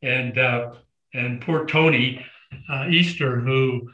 And 0.00 0.38
uh, 0.38 0.72
and 1.12 1.42
poor 1.42 1.66
Tony 1.66 2.24
uh, 2.70 2.86
Easter, 2.88 3.38
who 3.40 3.90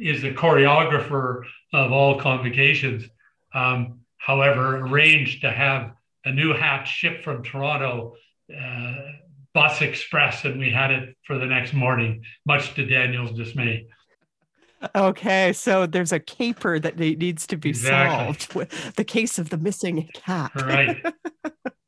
is 0.00 0.22
the 0.22 0.32
choreographer 0.32 1.42
of 1.74 1.92
all 1.92 2.18
convocations, 2.18 3.04
um, 3.52 4.00
however, 4.16 4.78
arranged 4.78 5.42
to 5.42 5.50
have 5.50 5.92
a 6.24 6.32
new 6.32 6.54
hat 6.54 6.84
shipped 6.84 7.22
from 7.22 7.42
Toronto, 7.42 8.14
uh, 8.50 8.94
bus 9.52 9.82
express, 9.82 10.44
and 10.46 10.58
we 10.58 10.70
had 10.70 10.90
it 10.90 11.16
for 11.26 11.38
the 11.38 11.46
next 11.46 11.74
morning, 11.74 12.22
much 12.46 12.74
to 12.74 12.86
Daniel's 12.86 13.32
dismay. 13.32 13.86
Okay, 14.94 15.52
so 15.52 15.86
there's 15.86 16.12
a 16.12 16.20
caper 16.20 16.78
that 16.78 16.98
needs 16.98 17.46
to 17.46 17.56
be 17.56 17.70
exactly. 17.70 18.24
solved. 18.24 18.54
With 18.54 18.96
the 18.96 19.04
case 19.04 19.38
of 19.38 19.50
the 19.50 19.58
missing 19.58 20.08
cat. 20.14 20.52
Right. 20.54 21.04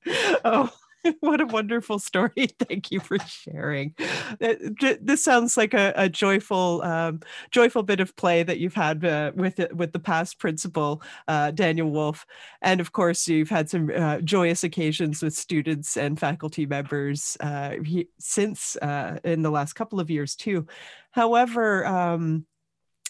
oh, 0.45 0.71
what 1.21 1.41
a 1.41 1.47
wonderful 1.47 1.99
story. 1.99 2.49
Thank 2.59 2.91
you 2.91 3.01
for 3.01 3.19
sharing. 3.19 3.95
Uh, 4.41 4.55
this 5.01 5.25
sounds 5.25 5.57
like 5.57 5.75
a, 5.75 5.93
a 5.97 6.09
joyful, 6.09 6.83
um, 6.83 7.21
joyful 7.51 7.83
bit 7.83 8.01
of 8.01 8.15
play 8.17 8.43
that 8.43 8.59
you've 8.59 8.75
had 8.75 9.05
uh, 9.05 9.33
with 9.35 9.61
with 9.73 9.93
the 9.93 9.99
past 9.99 10.39
principal, 10.39 11.03
uh, 11.27 11.51
Daniel 11.51 11.91
Woolf, 11.91 12.27
and 12.63 12.81
of 12.81 12.93
course 12.93 13.29
you've 13.29 13.51
had 13.51 13.71
some 13.71 13.91
uh, 13.95 14.21
joyous 14.21 14.65
occasions 14.65 15.23
with 15.23 15.35
students 15.35 15.97
and 15.97 16.19
faculty 16.19 16.67
members 16.67 17.37
uh, 17.41 17.75
he, 17.85 18.09
since 18.19 18.77
uh, 18.77 19.19
in 19.25 19.43
the 19.43 19.51
last 19.51 19.75
couple 19.75 20.01
of 20.01 20.11
years 20.11 20.35
too. 20.35 20.67
However. 21.13 21.87
Um, 21.87 22.47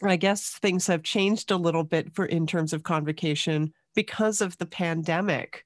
I 0.02 0.16
guess 0.16 0.50
things 0.50 0.86
have 0.86 1.02
changed 1.02 1.50
a 1.50 1.56
little 1.56 1.84
bit 1.84 2.14
for 2.14 2.26
in 2.26 2.46
terms 2.46 2.72
of 2.72 2.82
convocation 2.82 3.72
because 3.94 4.40
of 4.40 4.56
the 4.58 4.66
pandemic. 4.66 5.64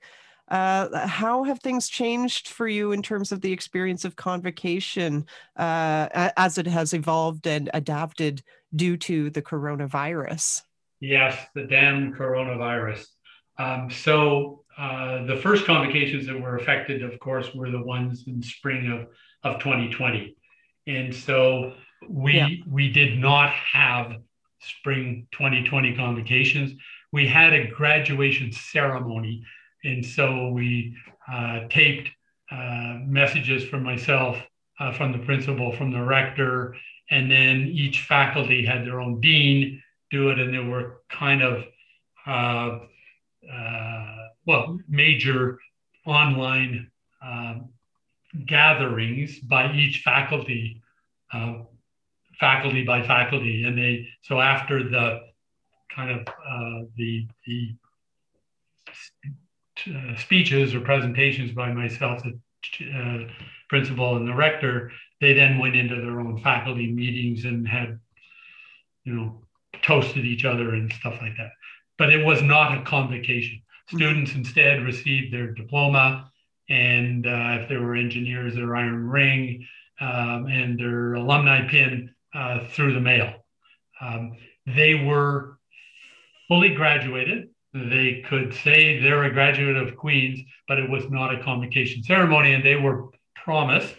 Uh, 0.49 1.07
how 1.07 1.45
have 1.45 1.61
things 1.61 1.88
changed 1.88 2.49
for 2.49 2.68
you 2.68 2.92
in 2.92 3.03
terms 3.03 3.33
of 3.33 3.40
the 3.40 3.53
experience 3.53 4.05
of 4.05 4.16
convocation 4.16 5.25
uh, 5.57 6.31
as 6.37 6.59
it 6.59 6.66
has 6.66 6.92
evolved 6.92 7.47
and 7.47 7.71
adapted 7.75 8.42
due 8.75 8.97
to 8.97 9.31
the 9.31 9.42
coronavirus? 9.42 10.62
Yes, 11.01 11.38
the 11.55 11.64
damn 11.64 12.12
coronavirus. 12.12 13.05
Um, 13.59 13.90
so 13.90 14.64
uh, 14.79 15.25
the 15.25 15.37
first 15.37 15.66
convocations 15.66 16.27
that 16.27 16.40
were 16.40 16.57
affected, 16.57 17.03
of 17.03 17.18
course, 17.18 17.55
were 17.55 17.71
the 17.71 17.83
ones 17.83 18.25
in 18.27 18.42
spring 18.42 18.90
of, 18.90 19.09
of 19.42 19.61
2020. 19.61 20.37
And 20.87 21.14
so 21.14 21.75
we 22.09 22.35
yeah. 22.35 22.49
we 22.69 22.91
did 22.91 23.19
not 23.19 23.51
have 23.51 24.17
spring 24.61 25.27
2020 25.33 25.97
convocations. 25.97 26.73
We 27.12 27.27
had 27.27 27.53
a 27.53 27.69
graduation 27.69 28.53
ceremony, 28.53 29.45
and 29.85 30.05
so 30.05 30.49
we 30.49 30.97
uh, 31.31 31.61
taped 31.69 32.09
uh, 32.51 32.99
messages 33.05 33.65
from 33.65 33.83
myself, 33.83 34.38
uh, 34.79 34.93
from 34.93 35.12
the 35.12 35.19
principal, 35.19 35.73
from 35.73 35.91
the 35.91 36.03
rector, 36.03 36.77
and 37.11 37.31
then 37.31 37.69
each 37.73 38.03
faculty 38.03 38.65
had 38.65 38.87
their 38.87 39.01
own 39.01 39.21
dean 39.21 39.83
do 40.11 40.31
it, 40.31 40.38
and 40.38 40.53
there 40.53 40.65
were 40.65 41.03
kind 41.09 41.43
of 41.43 41.65
uh, 42.27 42.79
uh, 43.53 44.17
well 44.47 44.79
major 44.88 45.59
online 46.07 46.91
um, 47.25 47.69
gatherings 48.47 49.38
by 49.41 49.73
each 49.73 49.99
faculty 49.99 50.83
uh, 51.33 51.55
faculty 52.38 52.85
by 52.85 53.03
faculty, 53.03 53.64
and 53.64 53.77
they 53.77 54.09
so 54.23 54.40
after 54.40 54.88
the 54.88 55.21
kind 55.95 56.11
of 56.11 56.29
uh, 56.29 56.87
the 56.97 57.27
the 57.47 57.75
uh, 59.88 60.16
speeches 60.16 60.75
or 60.75 60.81
presentations 60.81 61.53
by 61.53 61.73
myself, 61.73 62.23
the 62.23 62.38
uh, 62.95 63.29
principal 63.68 64.16
and 64.16 64.29
the 64.29 64.35
rector, 64.35 64.92
they 65.21 65.33
then 65.33 65.59
went 65.59 65.77
into 65.77 65.97
their 65.97 66.21
own 66.21 66.40
faculty 66.42 66.90
meetings 66.90 67.45
and 67.45 67.66
had, 67.66 67.99
you 69.05 69.14
know, 69.14 69.42
toasted 69.83 70.25
each 70.25 70.45
other 70.45 70.75
and 70.75 70.92
stuff 70.92 71.14
like 71.21 71.37
that. 71.37 71.51
But 71.99 72.12
it 72.12 72.25
was 72.25 72.42
not 72.42 72.79
a 72.79 72.83
convocation. 72.83 73.57
Mm-hmm. 73.57 73.97
Students 73.97 74.35
instead 74.35 74.83
received 74.83 75.33
their 75.33 75.53
diploma, 75.53 76.31
and 76.68 77.27
uh, 77.27 77.59
if 77.61 77.68
they 77.68 77.77
were 77.77 77.97
engineers, 77.97 78.55
their 78.55 78.77
iron 78.77 79.09
ring 79.09 79.66
um, 80.01 80.47
and 80.47 80.79
their 80.79 81.14
alumni 81.14 81.68
pin 81.68 82.12
uh, 82.35 82.64
through 82.71 82.95
the 82.95 83.01
mail. 83.01 83.35
Um, 84.01 84.37
they 84.66 84.95
were 84.95 85.59
fully 86.49 86.75
graduated. 86.75 87.49
They 87.75 88.25
could 88.29 88.55
say 88.55 89.01
they're 89.01 89.25
a 89.25 89.33
graduate 89.33 89.77
of 89.77 89.97
Queen's, 89.97 90.40
but 90.68 90.79
it 90.79 90.90
was 90.90 91.09
not 91.11 91.35
a 91.35 91.42
convocation 91.42 92.03
ceremony. 92.03 92.53
And 92.53 92.64
they 92.64 92.77
were 92.77 93.09
promised 93.35 93.95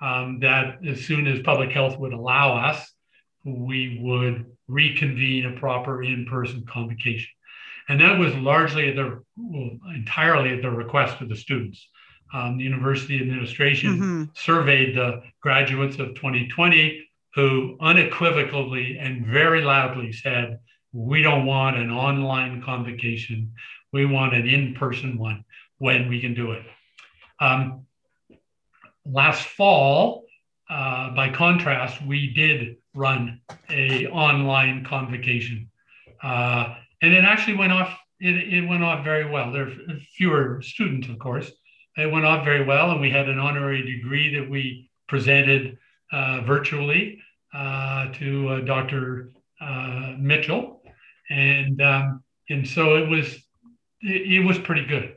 um, 0.00 0.40
that 0.40 0.78
as 0.86 1.04
soon 1.04 1.26
as 1.26 1.40
public 1.40 1.70
health 1.70 1.98
would 1.98 2.12
allow 2.12 2.56
us, 2.56 2.92
we 3.44 3.98
would 4.00 4.46
reconvene 4.68 5.46
a 5.46 5.58
proper 5.58 6.02
in 6.02 6.26
person 6.26 6.64
convocation. 6.66 7.30
And 7.88 8.00
that 8.00 8.18
was 8.18 8.34
largely 8.36 8.88
at 8.88 8.96
the, 8.96 9.22
well, 9.36 9.70
entirely 9.94 10.50
at 10.54 10.62
the 10.62 10.70
request 10.70 11.20
of 11.20 11.28
the 11.28 11.36
students. 11.36 11.86
Um, 12.32 12.56
the 12.56 12.64
university 12.64 13.20
administration 13.20 13.96
mm-hmm. 13.96 14.24
surveyed 14.34 14.96
the 14.96 15.22
graduates 15.42 15.98
of 15.98 16.14
2020 16.14 17.06
who 17.34 17.76
unequivocally 17.80 18.98
and 18.98 19.26
very 19.26 19.62
loudly 19.62 20.12
said, 20.12 20.58
We 20.92 21.22
don't 21.22 21.46
want 21.46 21.76
an 21.76 21.90
online 21.90 22.62
convocation. 22.62 23.52
We 23.92 24.06
want 24.06 24.34
an 24.34 24.46
in 24.46 24.74
person 24.74 25.18
one 25.18 25.44
when 25.78 26.08
we 26.08 26.20
can 26.20 26.34
do 26.34 26.52
it. 26.52 26.62
Um, 27.40 27.86
last 29.04 29.46
fall, 29.46 30.24
uh, 30.70 31.10
by 31.14 31.30
contrast, 31.30 32.04
we 32.04 32.32
did 32.32 32.76
run 32.94 33.40
a 33.68 34.06
online 34.08 34.84
convocation, 34.84 35.70
uh, 36.22 36.74
and 37.00 37.12
it 37.12 37.24
actually 37.24 37.56
went 37.56 37.72
off. 37.72 37.98
It, 38.20 38.54
it 38.54 38.68
went 38.68 38.84
off 38.84 39.04
very 39.04 39.28
well. 39.28 39.50
There 39.52 39.66
are 39.66 39.98
fewer 40.16 40.62
students, 40.62 41.08
of 41.08 41.18
course. 41.18 41.50
It 41.96 42.10
went 42.10 42.24
off 42.24 42.44
very 42.44 42.64
well, 42.64 42.92
and 42.92 43.00
we 43.00 43.10
had 43.10 43.28
an 43.28 43.38
honorary 43.38 43.82
degree 43.82 44.38
that 44.38 44.48
we 44.48 44.90
presented 45.08 45.76
virtually 46.12 47.22
uh, 47.54 48.10
to 48.12 48.48
uh, 48.48 48.60
Dr. 48.60 49.30
Uh, 49.60 50.14
Mitchell, 50.18 50.82
and 51.30 51.80
um, 51.82 52.22
and 52.48 52.66
so 52.66 52.96
it 52.96 53.08
was 53.08 53.34
it, 54.00 54.32
it, 54.32 54.40
was 54.44 54.58
pretty 54.58 54.84
good. 54.86 55.16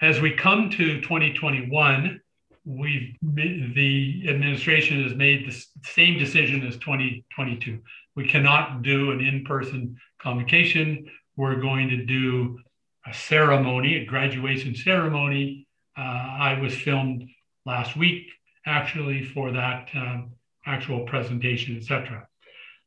As 0.00 0.20
we 0.20 0.32
come 0.32 0.70
to 0.70 1.00
2021, 1.00 2.20
we've 2.64 3.16
the 3.22 4.24
administration 4.28 5.02
has 5.02 5.14
made 5.14 5.50
the 5.50 5.64
same 5.84 6.18
decision 6.18 6.66
as 6.66 6.76
2022. 6.76 7.80
We 8.14 8.28
cannot 8.28 8.82
do 8.82 9.10
an 9.10 9.20
in-person 9.20 9.96
convocation. 10.20 11.10
We're 11.36 11.60
going 11.60 11.88
to 11.88 12.04
do 12.04 12.58
a 13.06 13.14
ceremony, 13.14 13.96
a 13.96 14.04
graduation 14.04 14.74
ceremony. 14.74 15.66
Uh, 15.96 16.02
I 16.02 16.58
was 16.60 16.74
filmed 16.74 17.28
last 17.66 17.96
week 17.96 18.28
actually 18.66 19.24
for 19.24 19.52
that 19.52 19.88
um, 19.94 20.32
actual 20.66 21.00
presentation, 21.00 21.76
etc. 21.76 22.26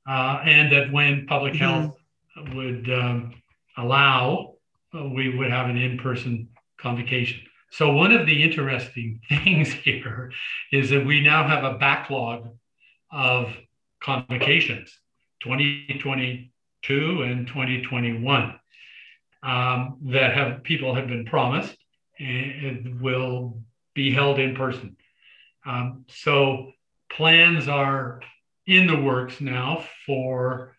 Uh, 0.07 0.41
and 0.45 0.71
that 0.71 0.91
when 0.91 1.25
public 1.27 1.53
mm-hmm. 1.53 1.63
health 1.63 1.97
would 2.53 2.89
um, 2.91 3.33
allow, 3.77 4.55
uh, 4.95 5.05
we 5.05 5.35
would 5.35 5.51
have 5.51 5.69
an 5.69 5.77
in-person 5.77 6.47
convocation. 6.79 7.41
So 7.71 7.93
one 7.93 8.11
of 8.11 8.25
the 8.25 8.43
interesting 8.43 9.21
things 9.29 9.71
here 9.71 10.31
is 10.71 10.89
that 10.89 11.05
we 11.05 11.21
now 11.21 11.47
have 11.47 11.63
a 11.63 11.77
backlog 11.77 12.49
of 13.11 13.55
convocations, 14.01 14.97
2022 15.43 17.21
and 17.23 17.47
2021, 17.47 18.59
um, 19.43 19.97
that 20.05 20.33
have 20.33 20.63
people 20.63 20.93
have 20.95 21.07
been 21.07 21.25
promised 21.25 21.75
and 22.19 22.99
will 23.01 23.61
be 23.93 24.13
held 24.13 24.39
in 24.39 24.55
person. 24.55 24.95
Um, 25.65 26.05
so 26.09 26.71
plans 27.11 27.67
are 27.67 28.21
in 28.67 28.87
the 28.87 28.99
works 28.99 29.41
now 29.41 29.85
for 30.05 30.75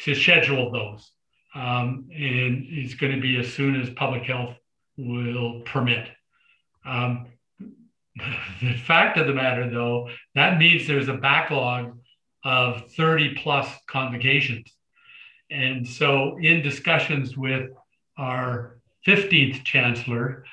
to 0.00 0.14
schedule 0.14 0.70
those. 0.70 1.10
Um, 1.54 2.08
and 2.10 2.66
it's 2.68 2.94
going 2.94 3.14
to 3.14 3.20
be 3.20 3.38
as 3.38 3.52
soon 3.52 3.80
as 3.80 3.90
public 3.90 4.24
health 4.24 4.56
will 4.96 5.60
permit. 5.64 6.08
Um, 6.84 7.26
the 8.62 8.74
fact 8.84 9.18
of 9.18 9.26
the 9.26 9.34
matter, 9.34 9.68
though, 9.70 10.08
that 10.34 10.58
means 10.58 10.86
there's 10.86 11.08
a 11.08 11.14
backlog 11.14 11.98
of 12.44 12.90
30 12.92 13.36
plus 13.36 13.68
convocations. 13.86 14.72
And 15.50 15.86
so, 15.86 16.38
in 16.38 16.62
discussions 16.62 17.36
with 17.36 17.70
our 18.16 18.78
15th 19.06 19.64
chancellor, 19.64 20.44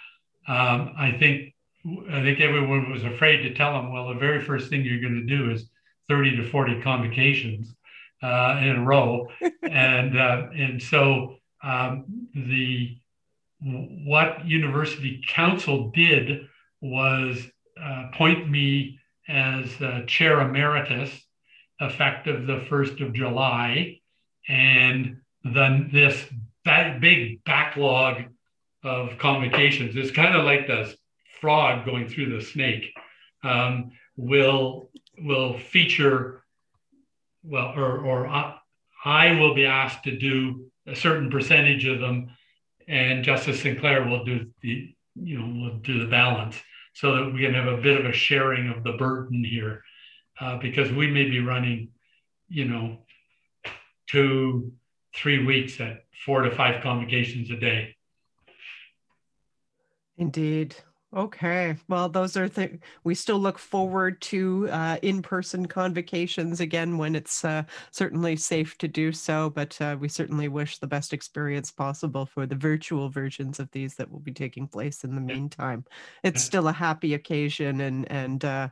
um, 0.48 0.94
I 0.98 1.16
think 1.18 1.54
I 1.86 2.22
think 2.22 2.42
everyone 2.42 2.92
was 2.92 3.04
afraid 3.04 3.38
to 3.44 3.54
tell 3.54 3.80
him, 3.80 3.94
well, 3.94 4.10
the 4.10 4.20
very 4.20 4.44
first 4.44 4.70
thing 4.70 4.84
you're 4.84 5.02
going 5.02 5.26
to 5.26 5.38
do 5.38 5.52
is 5.52 5.70
30 6.10 6.38
to 6.38 6.50
40 6.50 6.82
convocations 6.82 7.74
uh, 8.22 8.60
in 8.62 8.76
a 8.76 8.84
row, 8.84 9.28
and 9.64 10.18
uh, 10.18 10.48
and 10.54 10.82
so 10.82 11.36
um, 11.64 12.28
the 12.34 12.98
what 13.62 14.46
University 14.46 15.22
Council 15.28 15.92
did 15.92 16.48
was 16.82 17.46
uh, 17.82 18.06
appoint 18.12 18.50
me 18.50 19.00
as 19.28 19.70
chair 20.08 20.42
emeritus 20.42 21.12
effective 21.80 22.48
the 22.48 22.62
1st 22.70 23.06
of 23.06 23.14
July. 23.14 24.00
And 24.48 25.18
then 25.44 25.90
this 25.94 26.26
big 27.00 27.44
backlog 27.44 28.24
of 28.84 29.18
convocations 29.18 29.96
is 29.96 30.12
kind 30.12 30.36
of 30.36 30.46
like 30.46 30.68
the 30.68 30.96
frog 31.40 31.86
going 31.86 32.08
through 32.08 32.36
the 32.38 32.44
snake 32.44 32.94
um, 33.44 33.92
will 34.16 34.90
will 35.18 35.58
feature 35.58 36.44
well 37.44 37.74
or 37.76 38.00
or 38.00 38.28
I, 38.28 38.56
I 39.04 39.40
will 39.40 39.54
be 39.54 39.66
asked 39.66 40.04
to 40.04 40.18
do 40.18 40.70
a 40.86 40.96
certain 40.96 41.30
percentage 41.30 41.86
of 41.86 42.00
them 42.00 42.32
and 42.88 43.24
Justice 43.24 43.62
Sinclair 43.62 44.08
will 44.08 44.24
do 44.24 44.48
the 44.62 44.94
you 45.16 45.40
know 45.40 45.64
will 45.64 45.78
do 45.78 46.00
the 46.00 46.10
balance 46.10 46.58
so 46.94 47.16
that 47.16 47.34
we 47.34 47.42
can 47.42 47.54
have 47.54 47.68
a 47.68 47.78
bit 47.78 48.00
of 48.00 48.06
a 48.06 48.12
sharing 48.12 48.70
of 48.70 48.84
the 48.84 48.94
burden 48.94 49.44
here 49.44 49.84
uh, 50.42 50.58
because 50.58 50.92
we 50.92 51.10
may 51.10 51.30
be 51.30 51.40
running 51.40 51.90
you 52.48 52.66
know 52.66 52.98
two 54.08 54.74
three 55.16 55.46
weeks 55.46 55.80
at 55.80 56.06
four 56.26 56.42
to 56.42 56.52
five 56.52 56.82
convocations 56.84 57.50
a 57.52 57.56
day. 57.56 57.96
Indeed 60.18 60.76
Okay. 61.16 61.76
Well, 61.88 62.08
those 62.08 62.38
are 62.38 62.48
things 62.48 62.80
we 63.04 63.16
still 63.16 63.40
look 63.40 63.58
forward 63.58 64.22
to 64.22 64.70
uh, 64.70 64.98
in 65.02 65.24
person 65.24 65.66
convocations 65.66 66.60
again 66.60 67.00
when 67.00 67.16
it's 67.16 67.44
uh, 67.44 67.64
certainly 67.90 68.36
safe 68.36 68.78
to 68.78 68.88
do 68.88 69.12
so. 69.12 69.50
But 69.50 69.80
uh, 69.82 69.98
we 70.00 70.08
certainly 70.08 70.50
wish 70.50 70.78
the 70.78 70.86
best 70.86 71.12
experience 71.12 71.72
possible 71.72 72.28
for 72.28 72.46
the 72.46 72.56
virtual 72.56 73.10
versions 73.10 73.60
of 73.60 73.72
these 73.72 73.96
that 73.96 74.12
will 74.12 74.20
be 74.20 74.32
taking 74.32 74.68
place 74.68 75.04
in 75.04 75.16
the 75.16 75.22
meantime. 75.22 75.84
It's 76.24 76.44
still 76.44 76.68
a 76.68 76.74
happy 76.74 77.16
occasion 77.16 77.82
and, 77.82 78.12
and, 78.12 78.46
uh, 78.46 78.68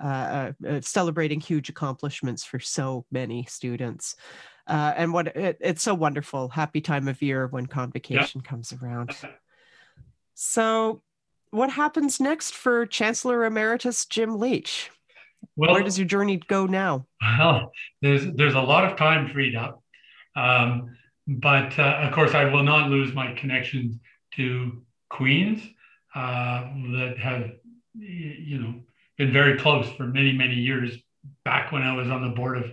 uh, 0.00 0.52
uh, 0.66 0.80
celebrating 0.80 1.40
huge 1.40 1.68
accomplishments 1.68 2.44
for 2.44 2.60
so 2.60 3.04
many 3.10 3.44
students. 3.48 4.14
and 4.68 5.12
what 5.12 5.28
it, 5.36 5.58
it's 5.60 5.82
so 5.82 5.94
wonderful, 5.94 6.48
happy 6.48 6.80
time 6.80 7.08
of 7.08 7.20
year 7.22 7.48
when 7.48 7.66
convocation 7.66 8.40
yeah. 8.44 8.48
comes 8.48 8.72
around. 8.72 9.16
So, 10.34 11.02
what 11.52 11.70
happens 11.70 12.18
next 12.18 12.54
for 12.54 12.86
Chancellor 12.86 13.44
Emeritus 13.44 14.06
Jim 14.06 14.40
Leach? 14.40 14.90
Well, 15.54 15.72
where 15.72 15.82
does 15.82 15.98
your 15.98 16.08
journey 16.08 16.38
go 16.48 16.66
now? 16.66 17.06
Well, 17.20 17.70
there's 18.00 18.26
there's 18.34 18.54
a 18.54 18.60
lot 18.60 18.90
of 18.90 18.96
time 18.96 19.30
freed 19.30 19.54
up, 19.54 19.82
um, 20.34 20.96
but 21.28 21.78
uh, 21.78 22.00
of 22.02 22.12
course 22.12 22.34
I 22.34 22.46
will 22.46 22.62
not 22.62 22.90
lose 22.90 23.14
my 23.14 23.32
connections 23.34 23.96
to 24.36 24.82
Queens 25.10 25.62
uh, 26.14 26.62
that 26.92 27.16
have 27.18 27.50
you 27.94 28.58
know 28.58 28.74
been 29.18 29.32
very 29.32 29.58
close 29.58 29.88
for 29.92 30.04
many 30.04 30.32
many 30.32 30.54
years. 30.54 30.96
Back 31.44 31.70
when 31.70 31.82
I 31.82 31.94
was 31.94 32.08
on 32.08 32.22
the 32.22 32.34
board 32.34 32.56
of 32.56 32.72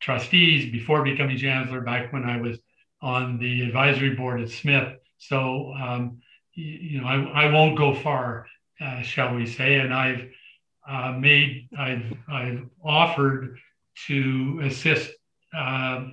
trustees, 0.00 0.70
before 0.70 1.02
becoming 1.02 1.38
chancellor, 1.38 1.80
back 1.80 2.12
when 2.12 2.24
I 2.24 2.40
was 2.40 2.58
on 3.00 3.38
the 3.38 3.62
advisory 3.62 4.14
board 4.14 4.40
at 4.40 4.50
Smith. 4.50 4.96
So 5.18 5.72
um, 5.74 6.20
you 6.58 7.00
know, 7.00 7.06
I, 7.06 7.44
I 7.44 7.52
won't 7.52 7.78
go 7.78 7.94
far, 7.94 8.46
uh, 8.80 9.00
shall 9.02 9.34
we 9.34 9.46
say, 9.46 9.76
and 9.76 9.94
I've 9.94 10.28
uh, 10.88 11.12
made, 11.12 11.68
I've, 11.78 12.12
I've 12.28 12.66
offered 12.84 13.58
to 14.08 14.60
assist 14.64 15.10
uh, 15.56 16.06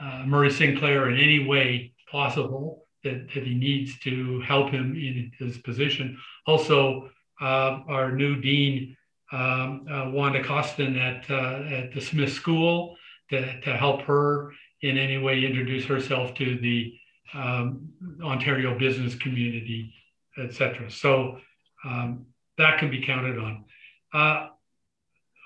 uh, 0.00 0.22
Murray 0.24 0.50
Sinclair 0.50 1.10
in 1.10 1.18
any 1.18 1.46
way 1.46 1.92
possible 2.10 2.86
that, 3.02 3.28
that 3.34 3.44
he 3.44 3.54
needs 3.54 3.98
to 4.00 4.40
help 4.42 4.70
him 4.70 4.94
in 4.94 5.32
his 5.38 5.58
position. 5.58 6.16
Also, 6.46 7.10
uh, 7.40 7.80
our 7.88 8.12
new 8.12 8.40
dean, 8.40 8.96
um, 9.32 9.86
uh, 9.90 10.10
Wanda 10.10 10.44
Costen 10.44 10.96
at, 10.96 11.28
at 11.28 11.92
the 11.92 12.00
Smith 12.00 12.32
School, 12.32 12.96
to, 13.30 13.60
to 13.62 13.76
help 13.76 14.02
her 14.02 14.52
in 14.82 14.98
any 14.98 15.18
way 15.18 15.44
introduce 15.44 15.86
herself 15.86 16.34
to 16.34 16.58
the 16.58 16.94
um, 17.34 17.88
Ontario 18.22 18.78
business 18.78 19.14
community, 19.14 19.94
etc. 20.38 20.90
So 20.90 21.38
um, 21.84 22.26
that 22.58 22.78
can 22.78 22.90
be 22.90 23.02
counted 23.02 23.38
on. 23.38 23.64
Uh, 24.12 24.48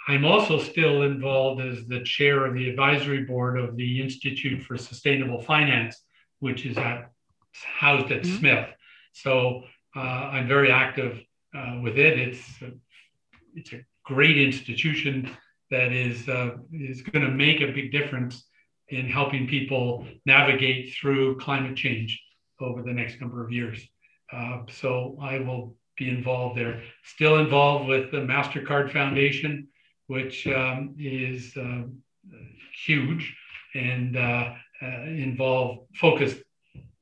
I'm 0.08 0.24
also 0.24 0.58
still 0.58 1.02
involved 1.02 1.60
as 1.60 1.86
the 1.86 2.02
chair 2.04 2.46
of 2.46 2.54
the 2.54 2.68
advisory 2.70 3.24
board 3.24 3.58
of 3.58 3.76
the 3.76 4.00
Institute 4.00 4.62
for 4.62 4.76
Sustainable 4.76 5.42
Finance, 5.42 6.00
which 6.38 6.64
is 6.64 6.78
at, 6.78 7.10
housed 7.52 8.12
at 8.12 8.22
mm-hmm. 8.22 8.36
Smith. 8.36 8.68
So 9.12 9.64
uh, 9.96 10.00
I'm 10.00 10.46
very 10.46 10.70
active 10.70 11.20
uh, 11.56 11.80
with 11.82 11.98
it. 11.98 12.18
It's 12.18 12.62
a, 12.62 12.72
it's 13.54 13.72
a 13.72 13.80
great 14.04 14.38
institution 14.38 15.30
that 15.70 15.92
is 15.92 16.28
uh, 16.28 16.50
is 16.72 17.02
going 17.02 17.24
to 17.24 17.32
make 17.32 17.60
a 17.60 17.72
big 17.72 17.90
difference 17.90 18.44
in 18.88 19.08
helping 19.08 19.48
people 19.48 20.06
navigate 20.24 20.94
through 20.94 21.38
climate 21.38 21.76
change 21.76 22.22
over 22.60 22.82
the 22.82 22.92
next 22.92 23.20
number 23.20 23.44
of 23.44 23.52
years. 23.52 23.80
Uh, 24.32 24.62
so 24.70 25.16
I 25.20 25.38
will 25.38 25.76
be 25.96 26.08
involved 26.08 26.58
there. 26.58 26.82
Still 27.04 27.38
involved 27.38 27.88
with 27.88 28.10
the 28.10 28.18
MasterCard 28.18 28.92
Foundation, 28.92 29.68
which 30.06 30.46
um, 30.46 30.94
is 30.98 31.56
uh, 31.56 31.82
huge 32.84 33.34
and 33.74 34.16
uh, 34.16 34.52
uh 34.82 35.02
involved, 35.02 35.88
focused 35.96 36.42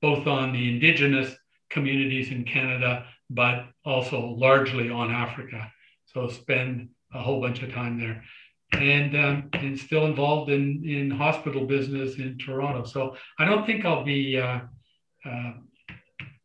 both 0.00 0.26
on 0.26 0.52
the 0.52 0.68
Indigenous 0.74 1.34
communities 1.70 2.30
in 2.30 2.44
Canada, 2.44 3.06
but 3.30 3.66
also 3.84 4.26
largely 4.26 4.90
on 4.90 5.10
Africa. 5.10 5.70
So 6.06 6.28
spend 6.28 6.90
a 7.12 7.20
whole 7.20 7.40
bunch 7.40 7.62
of 7.62 7.72
time 7.72 7.98
there 7.98 8.22
and 8.74 9.16
um, 9.16 9.50
and 9.52 9.78
still 9.78 10.06
involved 10.06 10.50
in 10.50 10.82
in 10.84 11.10
hospital 11.10 11.66
business 11.66 12.16
in 12.16 12.38
Toronto. 12.38 12.84
So 12.84 13.16
I 13.38 13.44
don't 13.44 13.66
think 13.66 13.84
I'll 13.84 14.04
be 14.04 14.38
uh, 14.38 14.60
uh, 15.24 15.52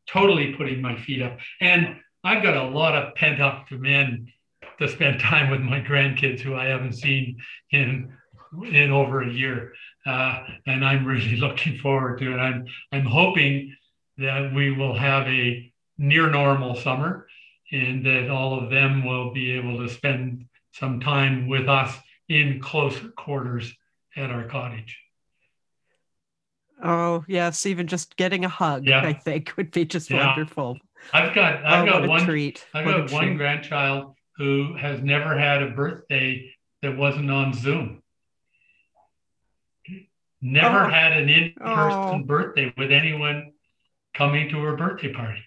totally 0.08 0.54
putting 0.54 0.82
my 0.82 0.96
feet 0.96 1.22
up. 1.22 1.38
And 1.62 1.98
I've 2.24 2.44
got 2.44 2.58
a 2.58 2.64
lot 2.64 2.96
of 2.96 3.16
pent 3.16 3.42
up 3.42 3.70
demand 3.70 4.30
to 4.80 4.88
spend 4.88 5.20
time 5.20 5.50
with 5.50 5.62
my 5.62 5.82
grandkids 5.82 6.40
who 6.40 6.56
I 6.56 6.66
haven't 6.66 6.94
seen 6.94 7.38
in 7.72 8.14
in 8.72 8.92
over 8.92 9.22
a 9.22 9.32
year, 9.32 9.74
uh, 10.06 10.44
and 10.66 10.84
I'm 10.84 11.06
really 11.06 11.36
looking 11.46 11.78
forward 11.78 12.20
to 12.20 12.34
it. 12.34 12.38
I'm 12.38 12.66
I'm 12.92 13.06
hoping 13.06 13.76
that 14.18 14.54
we 14.54 14.72
will 14.72 14.98
have 14.98 15.28
a 15.28 15.72
near 15.98 16.30
normal 16.30 16.76
summer, 16.76 17.28
and 17.72 18.06
that 18.06 18.30
all 18.30 18.60
of 18.60 18.70
them 18.70 19.06
will 19.06 19.34
be 19.34 19.52
able 19.52 19.78
to 19.80 19.90
spend 19.90 20.46
some 20.74 21.00
time 21.00 21.48
with 21.48 21.68
us 21.68 21.98
in 22.30 22.62
close 22.62 22.96
quarters 23.18 23.74
at 24.16 24.30
our 24.30 24.46
cottage. 24.46 25.00
Oh 26.82 27.26
yes, 27.28 27.66
even 27.66 27.88
just 27.88 28.16
getting 28.16 28.46
a 28.46 28.50
hug, 28.50 28.86
yeah. 28.86 29.02
I 29.02 29.14
think, 29.14 29.54
would 29.58 29.72
be 29.72 29.86
just 29.86 30.10
yeah. 30.10 30.28
wonderful. 30.28 30.78
I've 31.14 31.34
got 31.34 31.66
I've 31.66 31.88
oh, 31.88 31.92
got 31.92 32.08
one 32.08 32.26
treat. 32.26 32.66
I've 32.74 32.86
what 32.86 32.98
got 32.98 33.12
one 33.12 33.26
treat. 33.26 33.38
grandchild 33.38 34.16
who 34.38 34.76
has 34.78 35.02
never 35.02 35.38
had 35.38 35.62
a 35.62 35.72
birthday 35.72 36.54
that 36.82 36.96
wasn't 36.96 37.30
on 37.30 37.54
Zoom. 37.54 38.02
Never 40.42 40.86
oh. 40.86 40.90
had 40.90 41.12
an 41.14 41.28
in-person 41.28 42.22
oh. 42.22 42.24
birthday 42.26 42.74
with 42.78 42.92
anyone 42.92 43.52
coming 44.14 44.50
to 44.50 44.60
her 44.62 44.78
birthday 44.78 45.12
party. 45.12 45.44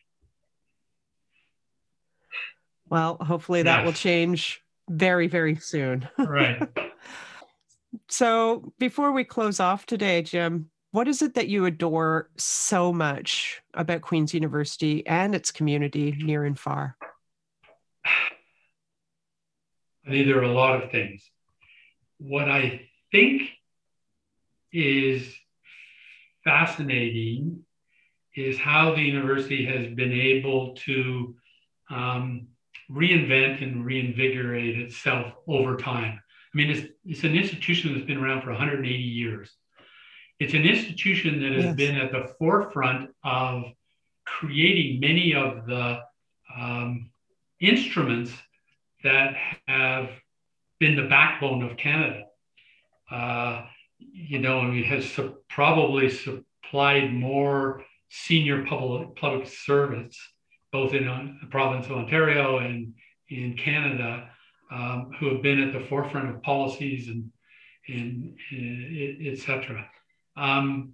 Well, 2.91 3.17
hopefully 3.19 3.63
that 3.63 3.79
yes. 3.79 3.87
will 3.87 3.95
change 3.95 4.62
very, 4.89 5.29
very 5.29 5.57
soon. 5.57 6.09
Right. 6.19 6.69
so 8.09 8.73
before 8.79 9.13
we 9.13 9.25
close 9.25 9.61
off 9.61 9.87
today, 9.87 10.23
Jim, 10.23 10.71
what 10.93 11.09
is 11.09 11.23
it 11.23 11.35
that 11.35 11.49
you 11.49 11.65
adore 11.65 12.31
so 12.37 12.93
much 12.93 13.63
about 13.75 14.03
Queen's 14.03 14.35
University 14.35 15.07
and 15.07 15.35
its 15.35 15.51
community 15.51 16.15
near 16.19 16.45
and 16.45 16.59
far? 16.59 16.97
I 18.05 18.11
think 20.11 20.27
there 20.27 20.39
are 20.39 20.43
a 20.43 20.53
lot 20.53 20.83
of 20.83 20.91
things. 20.91 21.31
What 22.19 22.51
I 22.51 22.89
think 23.11 23.43
is 24.73 25.35
fascinating 26.45 27.65
is 28.35 28.59
how 28.59 28.95
the 28.95 29.03
university 29.03 29.65
has 29.67 29.87
been 29.95 30.13
able 30.13 30.75
to 30.75 31.37
um, 31.91 32.49
reinvent 32.93 33.63
and 33.63 33.85
reinvigorate 33.85 34.79
itself 34.79 35.33
over 35.47 35.77
time. 35.77 36.21
I 36.55 36.57
mean, 36.57 36.71
it's, 36.71 36.93
it's 37.05 37.25
an 37.25 37.35
institution 37.35 37.95
that's 37.95 38.07
been 38.07 38.19
around 38.19 38.43
for 38.43 38.51
180 38.51 38.95
years. 38.95 39.51
It's 40.39 40.55
an 40.55 40.65
institution 40.65 41.41
that 41.41 41.53
has 41.53 41.65
yes. 41.65 41.75
been 41.77 41.97
at 41.97 42.13
the 42.13 42.35
forefront 42.39 43.11
of 43.25 43.65
creating 44.27 45.01
many 45.01 45.35
of 45.35 45.67
the 45.67 46.01
um, 46.57 47.11
instruments 47.61 48.33
that 49.05 49.35
have 49.67 50.11
been 50.79 50.97
the 50.97 51.09
backbone 51.09 51.63
of 51.63 51.77
Canada. 51.77 52.25
Uh, 53.11 53.65
you 53.99 54.39
know, 54.39 54.73
it 54.73 54.85
has 54.85 55.09
su- 55.09 55.37
probably 55.49 56.11
supplied 56.11 57.13
more 57.13 57.85
senior 58.09 58.65
public 58.67 59.15
public 59.17 59.47
servants, 59.47 60.19
both 60.73 60.95
in 60.95 61.07
uh, 61.07 61.35
the 61.41 61.47
province 61.47 61.87
of 61.87 61.93
Ontario 61.93 62.59
and 62.59 62.95
in 63.29 63.57
Canada, 63.57 64.29
um, 64.71 65.13
who 65.19 65.29
have 65.33 65.43
been 65.43 65.61
at 65.61 65.73
the 65.73 65.87
forefront 65.87 66.31
of 66.31 66.43
policies 66.43 67.09
and, 67.09 67.31
and, 67.89 68.37
and 68.51 69.27
et 69.27 69.39
cetera. 69.39 69.87
Um, 70.37 70.93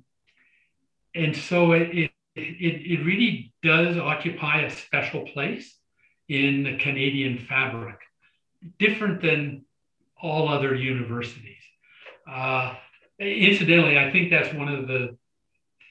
and 1.15 1.35
so 1.37 1.73
it, 1.73 1.89
it, 1.97 2.11
it, 2.35 2.93
it 2.93 3.05
really 3.05 3.53
does 3.63 3.97
occupy 3.97 4.63
a 4.63 4.71
special 4.71 5.23
place 5.23 5.77
in 6.29 6.65
the 6.65 6.77
Canadian 6.77 7.39
fabric, 7.39 7.99
different 8.79 9.23
than 9.23 9.65
all 10.21 10.49
other 10.49 10.75
universities. 10.75 11.63
Uh, 12.29 12.75
incidentally, 13.19 13.99
I 13.99 14.11
think 14.11 14.31
that's 14.31 14.53
one 14.55 14.69
of 14.69 14.89
the 14.89 15.17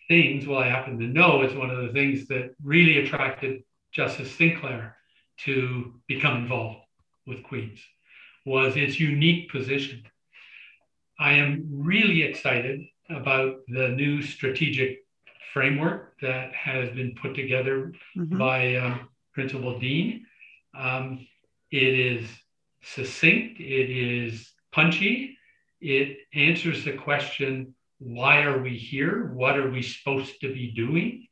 things, 0.07 0.45
well, 0.45 0.59
I 0.59 0.67
happen 0.67 0.99
to 0.99 1.07
know 1.07 1.41
it's 1.41 1.55
one 1.55 1.69
of 1.69 1.85
the 1.85 1.93
things 1.93 2.27
that 2.27 2.53
really 2.63 2.99
attracted 2.99 3.63
Justice 3.97 4.31
Sinclair 4.35 4.95
to 5.45 5.95
become 6.07 6.37
involved 6.37 6.81
with 7.25 7.41
Queens 7.41 7.79
was 8.45 8.77
its 8.77 8.99
unique 8.99 9.51
position. 9.51 10.03
I 11.19 11.33
am 11.33 11.65
really 11.71 12.21
excited 12.21 12.81
about 13.09 13.55
the 13.67 13.89
new 13.89 14.21
strategic 14.21 14.99
framework 15.51 16.13
that 16.21 16.53
has 16.53 16.91
been 16.91 17.15
put 17.19 17.33
together 17.33 17.91
mm-hmm. 18.15 18.37
by 18.37 18.75
um, 18.75 19.09
Principal 19.33 19.79
Deane. 19.79 20.27
Um, 20.77 21.25
it 21.71 21.93
is 21.99 22.29
succinct, 22.83 23.59
it 23.59 23.89
is 23.89 24.51
punchy, 24.71 25.35
it 25.81 26.17
answers 26.35 26.85
the 26.85 26.93
question 26.93 27.73
why 27.99 28.43
are 28.43 28.61
we 28.61 28.77
here? 28.77 29.31
What 29.33 29.57
are 29.57 29.71
we 29.71 29.81
supposed 29.81 30.39
to 30.41 30.53
be 30.53 30.71
doing? 30.71 31.26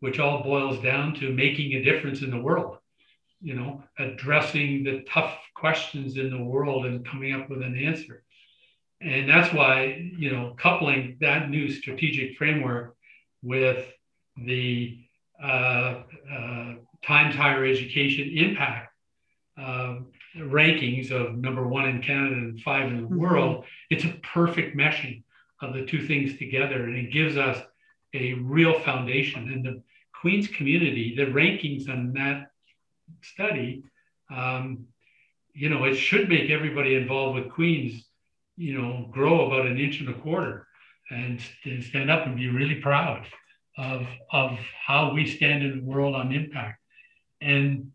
Which 0.00 0.18
all 0.18 0.42
boils 0.42 0.82
down 0.82 1.14
to 1.16 1.32
making 1.32 1.72
a 1.72 1.82
difference 1.82 2.22
in 2.22 2.30
the 2.30 2.40
world, 2.40 2.78
you 3.42 3.54
know, 3.54 3.82
addressing 3.98 4.82
the 4.82 5.02
tough 5.02 5.38
questions 5.54 6.16
in 6.16 6.30
the 6.30 6.42
world 6.42 6.86
and 6.86 7.06
coming 7.06 7.34
up 7.34 7.50
with 7.50 7.62
an 7.62 7.76
answer. 7.76 8.22
And 9.02 9.28
that's 9.28 9.52
why, 9.54 10.10
you 10.16 10.30
know, 10.30 10.54
coupling 10.58 11.16
that 11.20 11.50
new 11.50 11.70
strategic 11.70 12.36
framework 12.36 12.96
with 13.42 13.86
the 14.36 14.98
uh, 15.42 16.02
uh, 16.30 16.74
Times 17.02 17.34
Higher 17.34 17.64
Education 17.64 18.30
impact 18.36 18.92
uh, 19.58 19.96
rankings 20.38 21.10
of 21.10 21.36
number 21.36 21.66
one 21.66 21.88
in 21.88 22.02
Canada 22.02 22.34
and 22.34 22.60
five 22.60 22.88
in 22.88 23.02
the 23.02 23.02
mm-hmm. 23.02 23.18
world, 23.18 23.64
it's 23.90 24.04
a 24.04 24.20
perfect 24.22 24.76
meshing 24.76 25.22
of 25.60 25.74
the 25.74 25.84
two 25.84 26.06
things 26.06 26.38
together. 26.38 26.84
And 26.84 26.96
it 26.96 27.12
gives 27.12 27.36
us 27.36 27.62
a 28.14 28.34
real 28.34 28.78
foundation. 28.80 29.52
And 29.52 29.64
the 29.64 29.82
Queen's 30.20 30.48
community, 30.48 31.14
the 31.16 31.26
rankings 31.26 31.88
on 31.88 32.12
that 32.14 32.50
study, 33.22 33.84
um, 34.34 34.86
you 35.52 35.68
know, 35.68 35.84
it 35.84 35.96
should 35.96 36.28
make 36.28 36.50
everybody 36.50 36.94
involved 36.94 37.36
with 37.36 37.52
Queen's 37.52 38.04
you 38.60 38.78
know, 38.78 39.08
grow 39.10 39.46
about 39.46 39.64
an 39.64 39.78
inch 39.78 40.00
and 40.00 40.10
a 40.10 40.20
quarter 40.20 40.66
and, 41.10 41.40
and 41.64 41.82
stand 41.82 42.10
up 42.10 42.26
and 42.26 42.36
be 42.36 42.48
really 42.48 42.74
proud 42.74 43.26
of, 43.78 44.06
of 44.32 44.58
how 44.86 45.14
we 45.14 45.26
stand 45.26 45.62
in 45.62 45.78
the 45.78 45.82
world 45.82 46.14
on 46.14 46.30
impact. 46.30 46.78
And, 47.40 47.90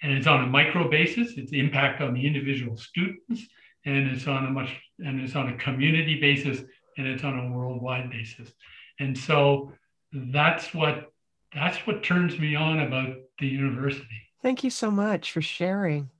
and 0.00 0.12
it's 0.12 0.28
on 0.28 0.44
a 0.44 0.46
micro 0.46 0.88
basis, 0.88 1.32
it's 1.36 1.52
impact 1.52 2.00
on 2.00 2.14
the 2.14 2.24
individual 2.24 2.76
students, 2.76 3.42
and 3.84 4.08
it's 4.08 4.28
on 4.28 4.46
a 4.46 4.50
much, 4.50 4.70
and 5.00 5.20
it's 5.20 5.34
on 5.34 5.48
a 5.48 5.56
community 5.56 6.20
basis, 6.20 6.60
and 6.96 7.08
it's 7.08 7.24
on 7.24 7.36
a 7.36 7.50
worldwide 7.50 8.08
basis. 8.08 8.52
And 9.00 9.18
so 9.18 9.72
that's 10.12 10.72
what, 10.72 11.10
that's 11.54 11.86
what 11.86 12.02
turns 12.02 12.38
me 12.38 12.54
on 12.54 12.80
about 12.80 13.16
the 13.38 13.46
university. 13.46 14.06
Thank 14.42 14.64
you 14.64 14.70
so 14.70 14.90
much 14.90 15.32
for 15.32 15.42
sharing. 15.42 16.10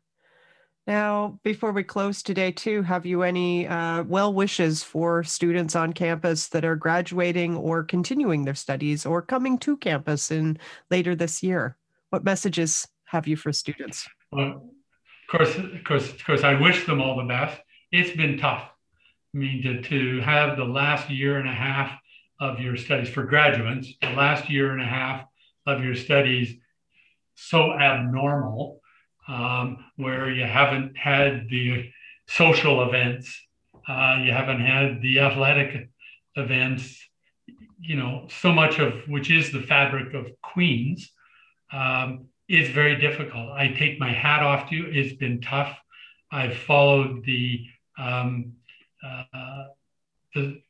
Now, 0.86 1.38
before 1.44 1.70
we 1.70 1.84
close 1.84 2.22
today, 2.22 2.50
too, 2.50 2.82
have 2.82 3.06
you 3.06 3.22
any 3.22 3.68
uh, 3.68 4.02
well 4.02 4.34
wishes 4.34 4.82
for 4.82 5.22
students 5.22 5.76
on 5.76 5.92
campus 5.92 6.48
that 6.48 6.64
are 6.64 6.74
graduating 6.74 7.56
or 7.56 7.84
continuing 7.84 8.44
their 8.44 8.56
studies 8.56 9.06
or 9.06 9.22
coming 9.22 9.58
to 9.58 9.76
campus 9.76 10.32
in 10.32 10.58
later 10.90 11.14
this 11.14 11.42
year? 11.42 11.76
What 12.10 12.24
messages 12.24 12.88
have 13.04 13.28
you 13.28 13.36
for 13.36 13.52
students? 13.52 14.08
Well, 14.32 14.48
of 14.48 15.38
course, 15.38 15.56
of 15.56 15.84
course, 15.84 16.10
of 16.10 16.24
course, 16.24 16.42
I 16.42 16.60
wish 16.60 16.84
them 16.84 17.00
all 17.00 17.16
the 17.16 17.28
best. 17.28 17.60
It's 17.92 18.16
been 18.16 18.38
tough. 18.38 18.68
I 19.34 19.38
mean, 19.38 19.62
to, 19.62 19.82
to 19.82 20.20
have 20.20 20.56
the 20.56 20.64
last 20.64 21.08
year 21.08 21.38
and 21.38 21.48
a 21.48 21.52
half 21.54 21.96
of 22.42 22.58
your 22.58 22.76
studies 22.76 23.08
for 23.08 23.22
graduates, 23.22 23.94
the 24.00 24.10
last 24.10 24.50
year 24.50 24.72
and 24.72 24.82
a 24.82 24.84
half 24.84 25.24
of 25.64 25.84
your 25.84 25.94
studies 25.94 26.56
so 27.36 27.72
abnormal 27.72 28.80
um, 29.28 29.84
where 29.94 30.28
you 30.28 30.44
haven't 30.44 30.96
had 30.96 31.48
the 31.48 31.88
social 32.26 32.82
events, 32.82 33.40
uh, 33.88 34.18
you 34.24 34.32
haven't 34.32 34.60
had 34.60 35.00
the 35.02 35.20
athletic 35.20 35.88
events, 36.34 37.00
you 37.78 37.94
know, 37.94 38.26
so 38.28 38.52
much 38.52 38.80
of 38.80 38.92
which 39.06 39.30
is 39.30 39.52
the 39.52 39.62
fabric 39.62 40.12
of 40.12 40.26
Queens 40.42 41.12
um, 41.72 42.26
is 42.48 42.70
very 42.70 42.96
difficult. 42.96 43.50
I 43.52 43.68
take 43.68 44.00
my 44.00 44.12
hat 44.12 44.42
off 44.42 44.68
to 44.70 44.74
you. 44.74 44.86
It's 44.90 45.16
been 45.16 45.40
tough. 45.40 45.78
I've 46.32 46.56
followed 46.56 47.24
the, 47.24 47.64
um, 47.96 48.54
uh, 49.06 49.64
the 50.34 50.60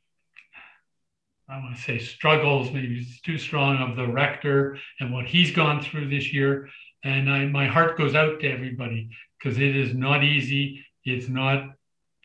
I 1.52 1.58
want 1.58 1.76
to 1.76 1.82
say 1.82 1.98
struggles, 1.98 2.72
maybe 2.72 2.98
it's 2.98 3.20
too 3.20 3.36
strong 3.36 3.76
of 3.76 3.94
the 3.94 4.06
rector 4.06 4.78
and 5.00 5.12
what 5.12 5.26
he's 5.26 5.50
gone 5.50 5.82
through 5.82 6.08
this 6.08 6.32
year. 6.32 6.70
And 7.04 7.30
I, 7.30 7.44
my 7.44 7.66
heart 7.66 7.98
goes 7.98 8.14
out 8.14 8.40
to 8.40 8.50
everybody 8.50 9.10
because 9.38 9.58
it 9.58 9.76
is 9.76 9.94
not 9.94 10.24
easy. 10.24 10.82
It's 11.04 11.28
not, 11.28 11.64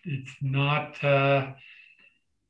it's 0.06 0.32
not, 0.42 1.04
uh, 1.04 1.52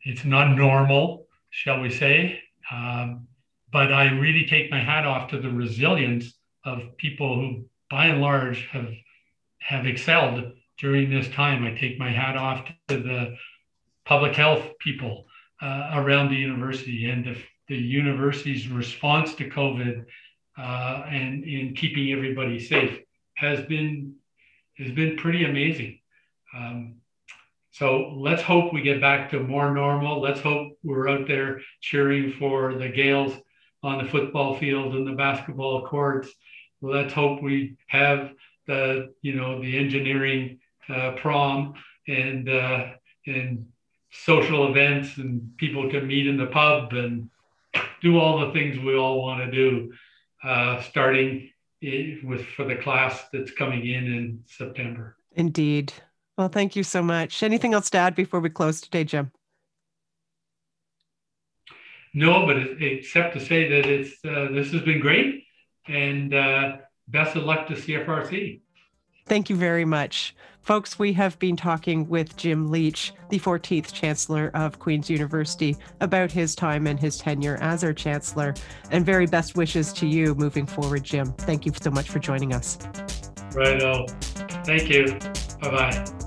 it's 0.03 0.23
not 0.23 0.55
normal, 0.55 1.25
shall 1.49 1.81
we 1.81 1.89
say. 1.89 2.39
Um, 2.71 3.27
but 3.71 3.91
I 3.91 4.11
really 4.11 4.45
take 4.45 4.69
my 4.69 4.79
hat 4.79 5.07
off 5.07 5.31
to 5.31 5.39
the 5.39 5.49
resilience 5.49 6.31
of 6.63 6.95
people 6.97 7.35
who, 7.35 7.65
by 7.89 8.07
and 8.07 8.21
large, 8.21 8.67
have 8.67 8.89
have 9.59 9.87
excelled 9.87 10.53
during 10.77 11.09
this 11.09 11.27
time. 11.29 11.63
I 11.63 11.71
take 11.71 11.97
my 11.97 12.11
hat 12.11 12.37
off 12.37 12.69
to 12.89 12.97
the 12.99 13.35
public 14.05 14.35
health 14.35 14.63
people 14.79 15.26
uh, 15.61 15.91
around 15.93 16.29
the 16.29 16.35
university 16.35 17.09
and 17.09 17.25
the, 17.25 17.37
the 17.67 17.77
university's 17.77 18.67
response 18.67 19.35
to 19.35 19.49
COVID 19.49 20.05
uh, 20.57 21.03
and 21.09 21.43
in 21.43 21.73
keeping 21.75 22.11
everybody 22.11 22.59
safe 22.59 22.99
has 23.35 23.65
been 23.65 24.15
has 24.77 24.91
been 24.91 25.17
pretty 25.17 25.45
amazing. 25.45 25.99
Um, 26.55 27.01
So 27.71 28.11
let's 28.15 28.41
hope 28.41 28.73
we 28.73 28.81
get 28.81 28.99
back 29.01 29.29
to 29.29 29.39
more 29.39 29.71
normal. 29.71 30.19
Let's 30.19 30.41
hope 30.41 30.73
we're 30.83 31.09
out 31.09 31.27
there 31.27 31.61
cheering 31.81 32.33
for 32.39 32.73
the 32.73 32.89
Gaels 32.89 33.33
on 33.83 34.03
the 34.03 34.09
football 34.09 34.57
field 34.57 34.95
and 34.95 35.05
the 35.05 35.13
basketball 35.13 35.85
courts. 35.85 36.29
Let's 36.81 37.13
hope 37.13 37.41
we 37.43 37.77
have 37.87 38.33
the 38.65 39.13
you 39.21 39.33
know 39.35 39.61
the 39.61 39.77
engineering 39.77 40.59
uh, 40.89 41.11
prom 41.21 41.75
and 42.07 42.49
uh, 42.49 42.85
and 43.27 43.67
social 44.11 44.69
events 44.69 45.17
and 45.17 45.55
people 45.57 45.89
can 45.89 46.07
meet 46.07 46.27
in 46.27 46.37
the 46.37 46.47
pub 46.47 46.93
and 46.93 47.29
do 48.01 48.19
all 48.19 48.39
the 48.39 48.51
things 48.51 48.79
we 48.79 48.95
all 48.95 49.21
want 49.21 49.43
to 49.43 49.51
do, 49.51 49.91
uh, 50.43 50.81
starting 50.81 51.49
with 52.23 52.45
for 52.45 52.65
the 52.65 52.75
class 52.75 53.25
that's 53.31 53.51
coming 53.51 53.85
in 53.85 54.05
in 54.05 54.43
September. 54.47 55.15
Indeed. 55.35 55.93
Well, 56.37 56.49
thank 56.49 56.75
you 56.75 56.83
so 56.83 57.01
much. 57.01 57.43
Anything 57.43 57.73
else 57.73 57.89
to 57.91 57.97
add 57.97 58.15
before 58.15 58.39
we 58.39 58.49
close 58.49 58.81
today, 58.81 59.03
Jim? 59.03 59.31
No, 62.13 62.45
but 62.45 62.57
except 62.81 63.33
to 63.33 63.39
say 63.39 63.69
that 63.69 63.85
it's 63.85 64.13
uh, 64.25 64.47
this 64.51 64.71
has 64.71 64.81
been 64.81 64.99
great, 64.99 65.43
and 65.87 66.33
uh, 66.33 66.77
best 67.07 67.35
of 67.35 67.43
luck 67.43 67.67
to 67.67 67.73
CFRC. 67.73 68.61
Thank 69.27 69.49
you 69.49 69.55
very 69.55 69.85
much. 69.85 70.35
Folks, 70.67 70.99
we 70.99 71.13
have 71.13 71.39
been 71.39 71.55
talking 71.55 72.09
with 72.09 72.35
Jim 72.35 72.69
Leech, 72.69 73.13
the 73.29 73.39
14th 73.39 73.93
Chancellor 73.93 74.51
of 74.53 74.79
Queen's 74.79 75.09
University, 75.09 75.77
about 76.01 76.29
his 76.29 76.55
time 76.55 76.87
and 76.87 76.99
his 76.99 77.17
tenure 77.17 77.57
as 77.61 77.85
our 77.85 77.93
Chancellor. 77.93 78.53
And 78.91 79.05
very 79.05 79.27
best 79.27 79.55
wishes 79.55 79.93
to 79.93 80.05
you 80.05 80.35
moving 80.35 80.65
forward, 80.65 81.05
Jim. 81.05 81.31
Thank 81.37 81.65
you 81.65 81.71
so 81.81 81.89
much 81.89 82.09
for 82.09 82.19
joining 82.19 82.53
us. 82.53 82.77
Righto. 83.53 84.07
Thank 84.65 84.89
you. 84.89 85.17
Bye 85.61 85.71
bye. 85.71 86.26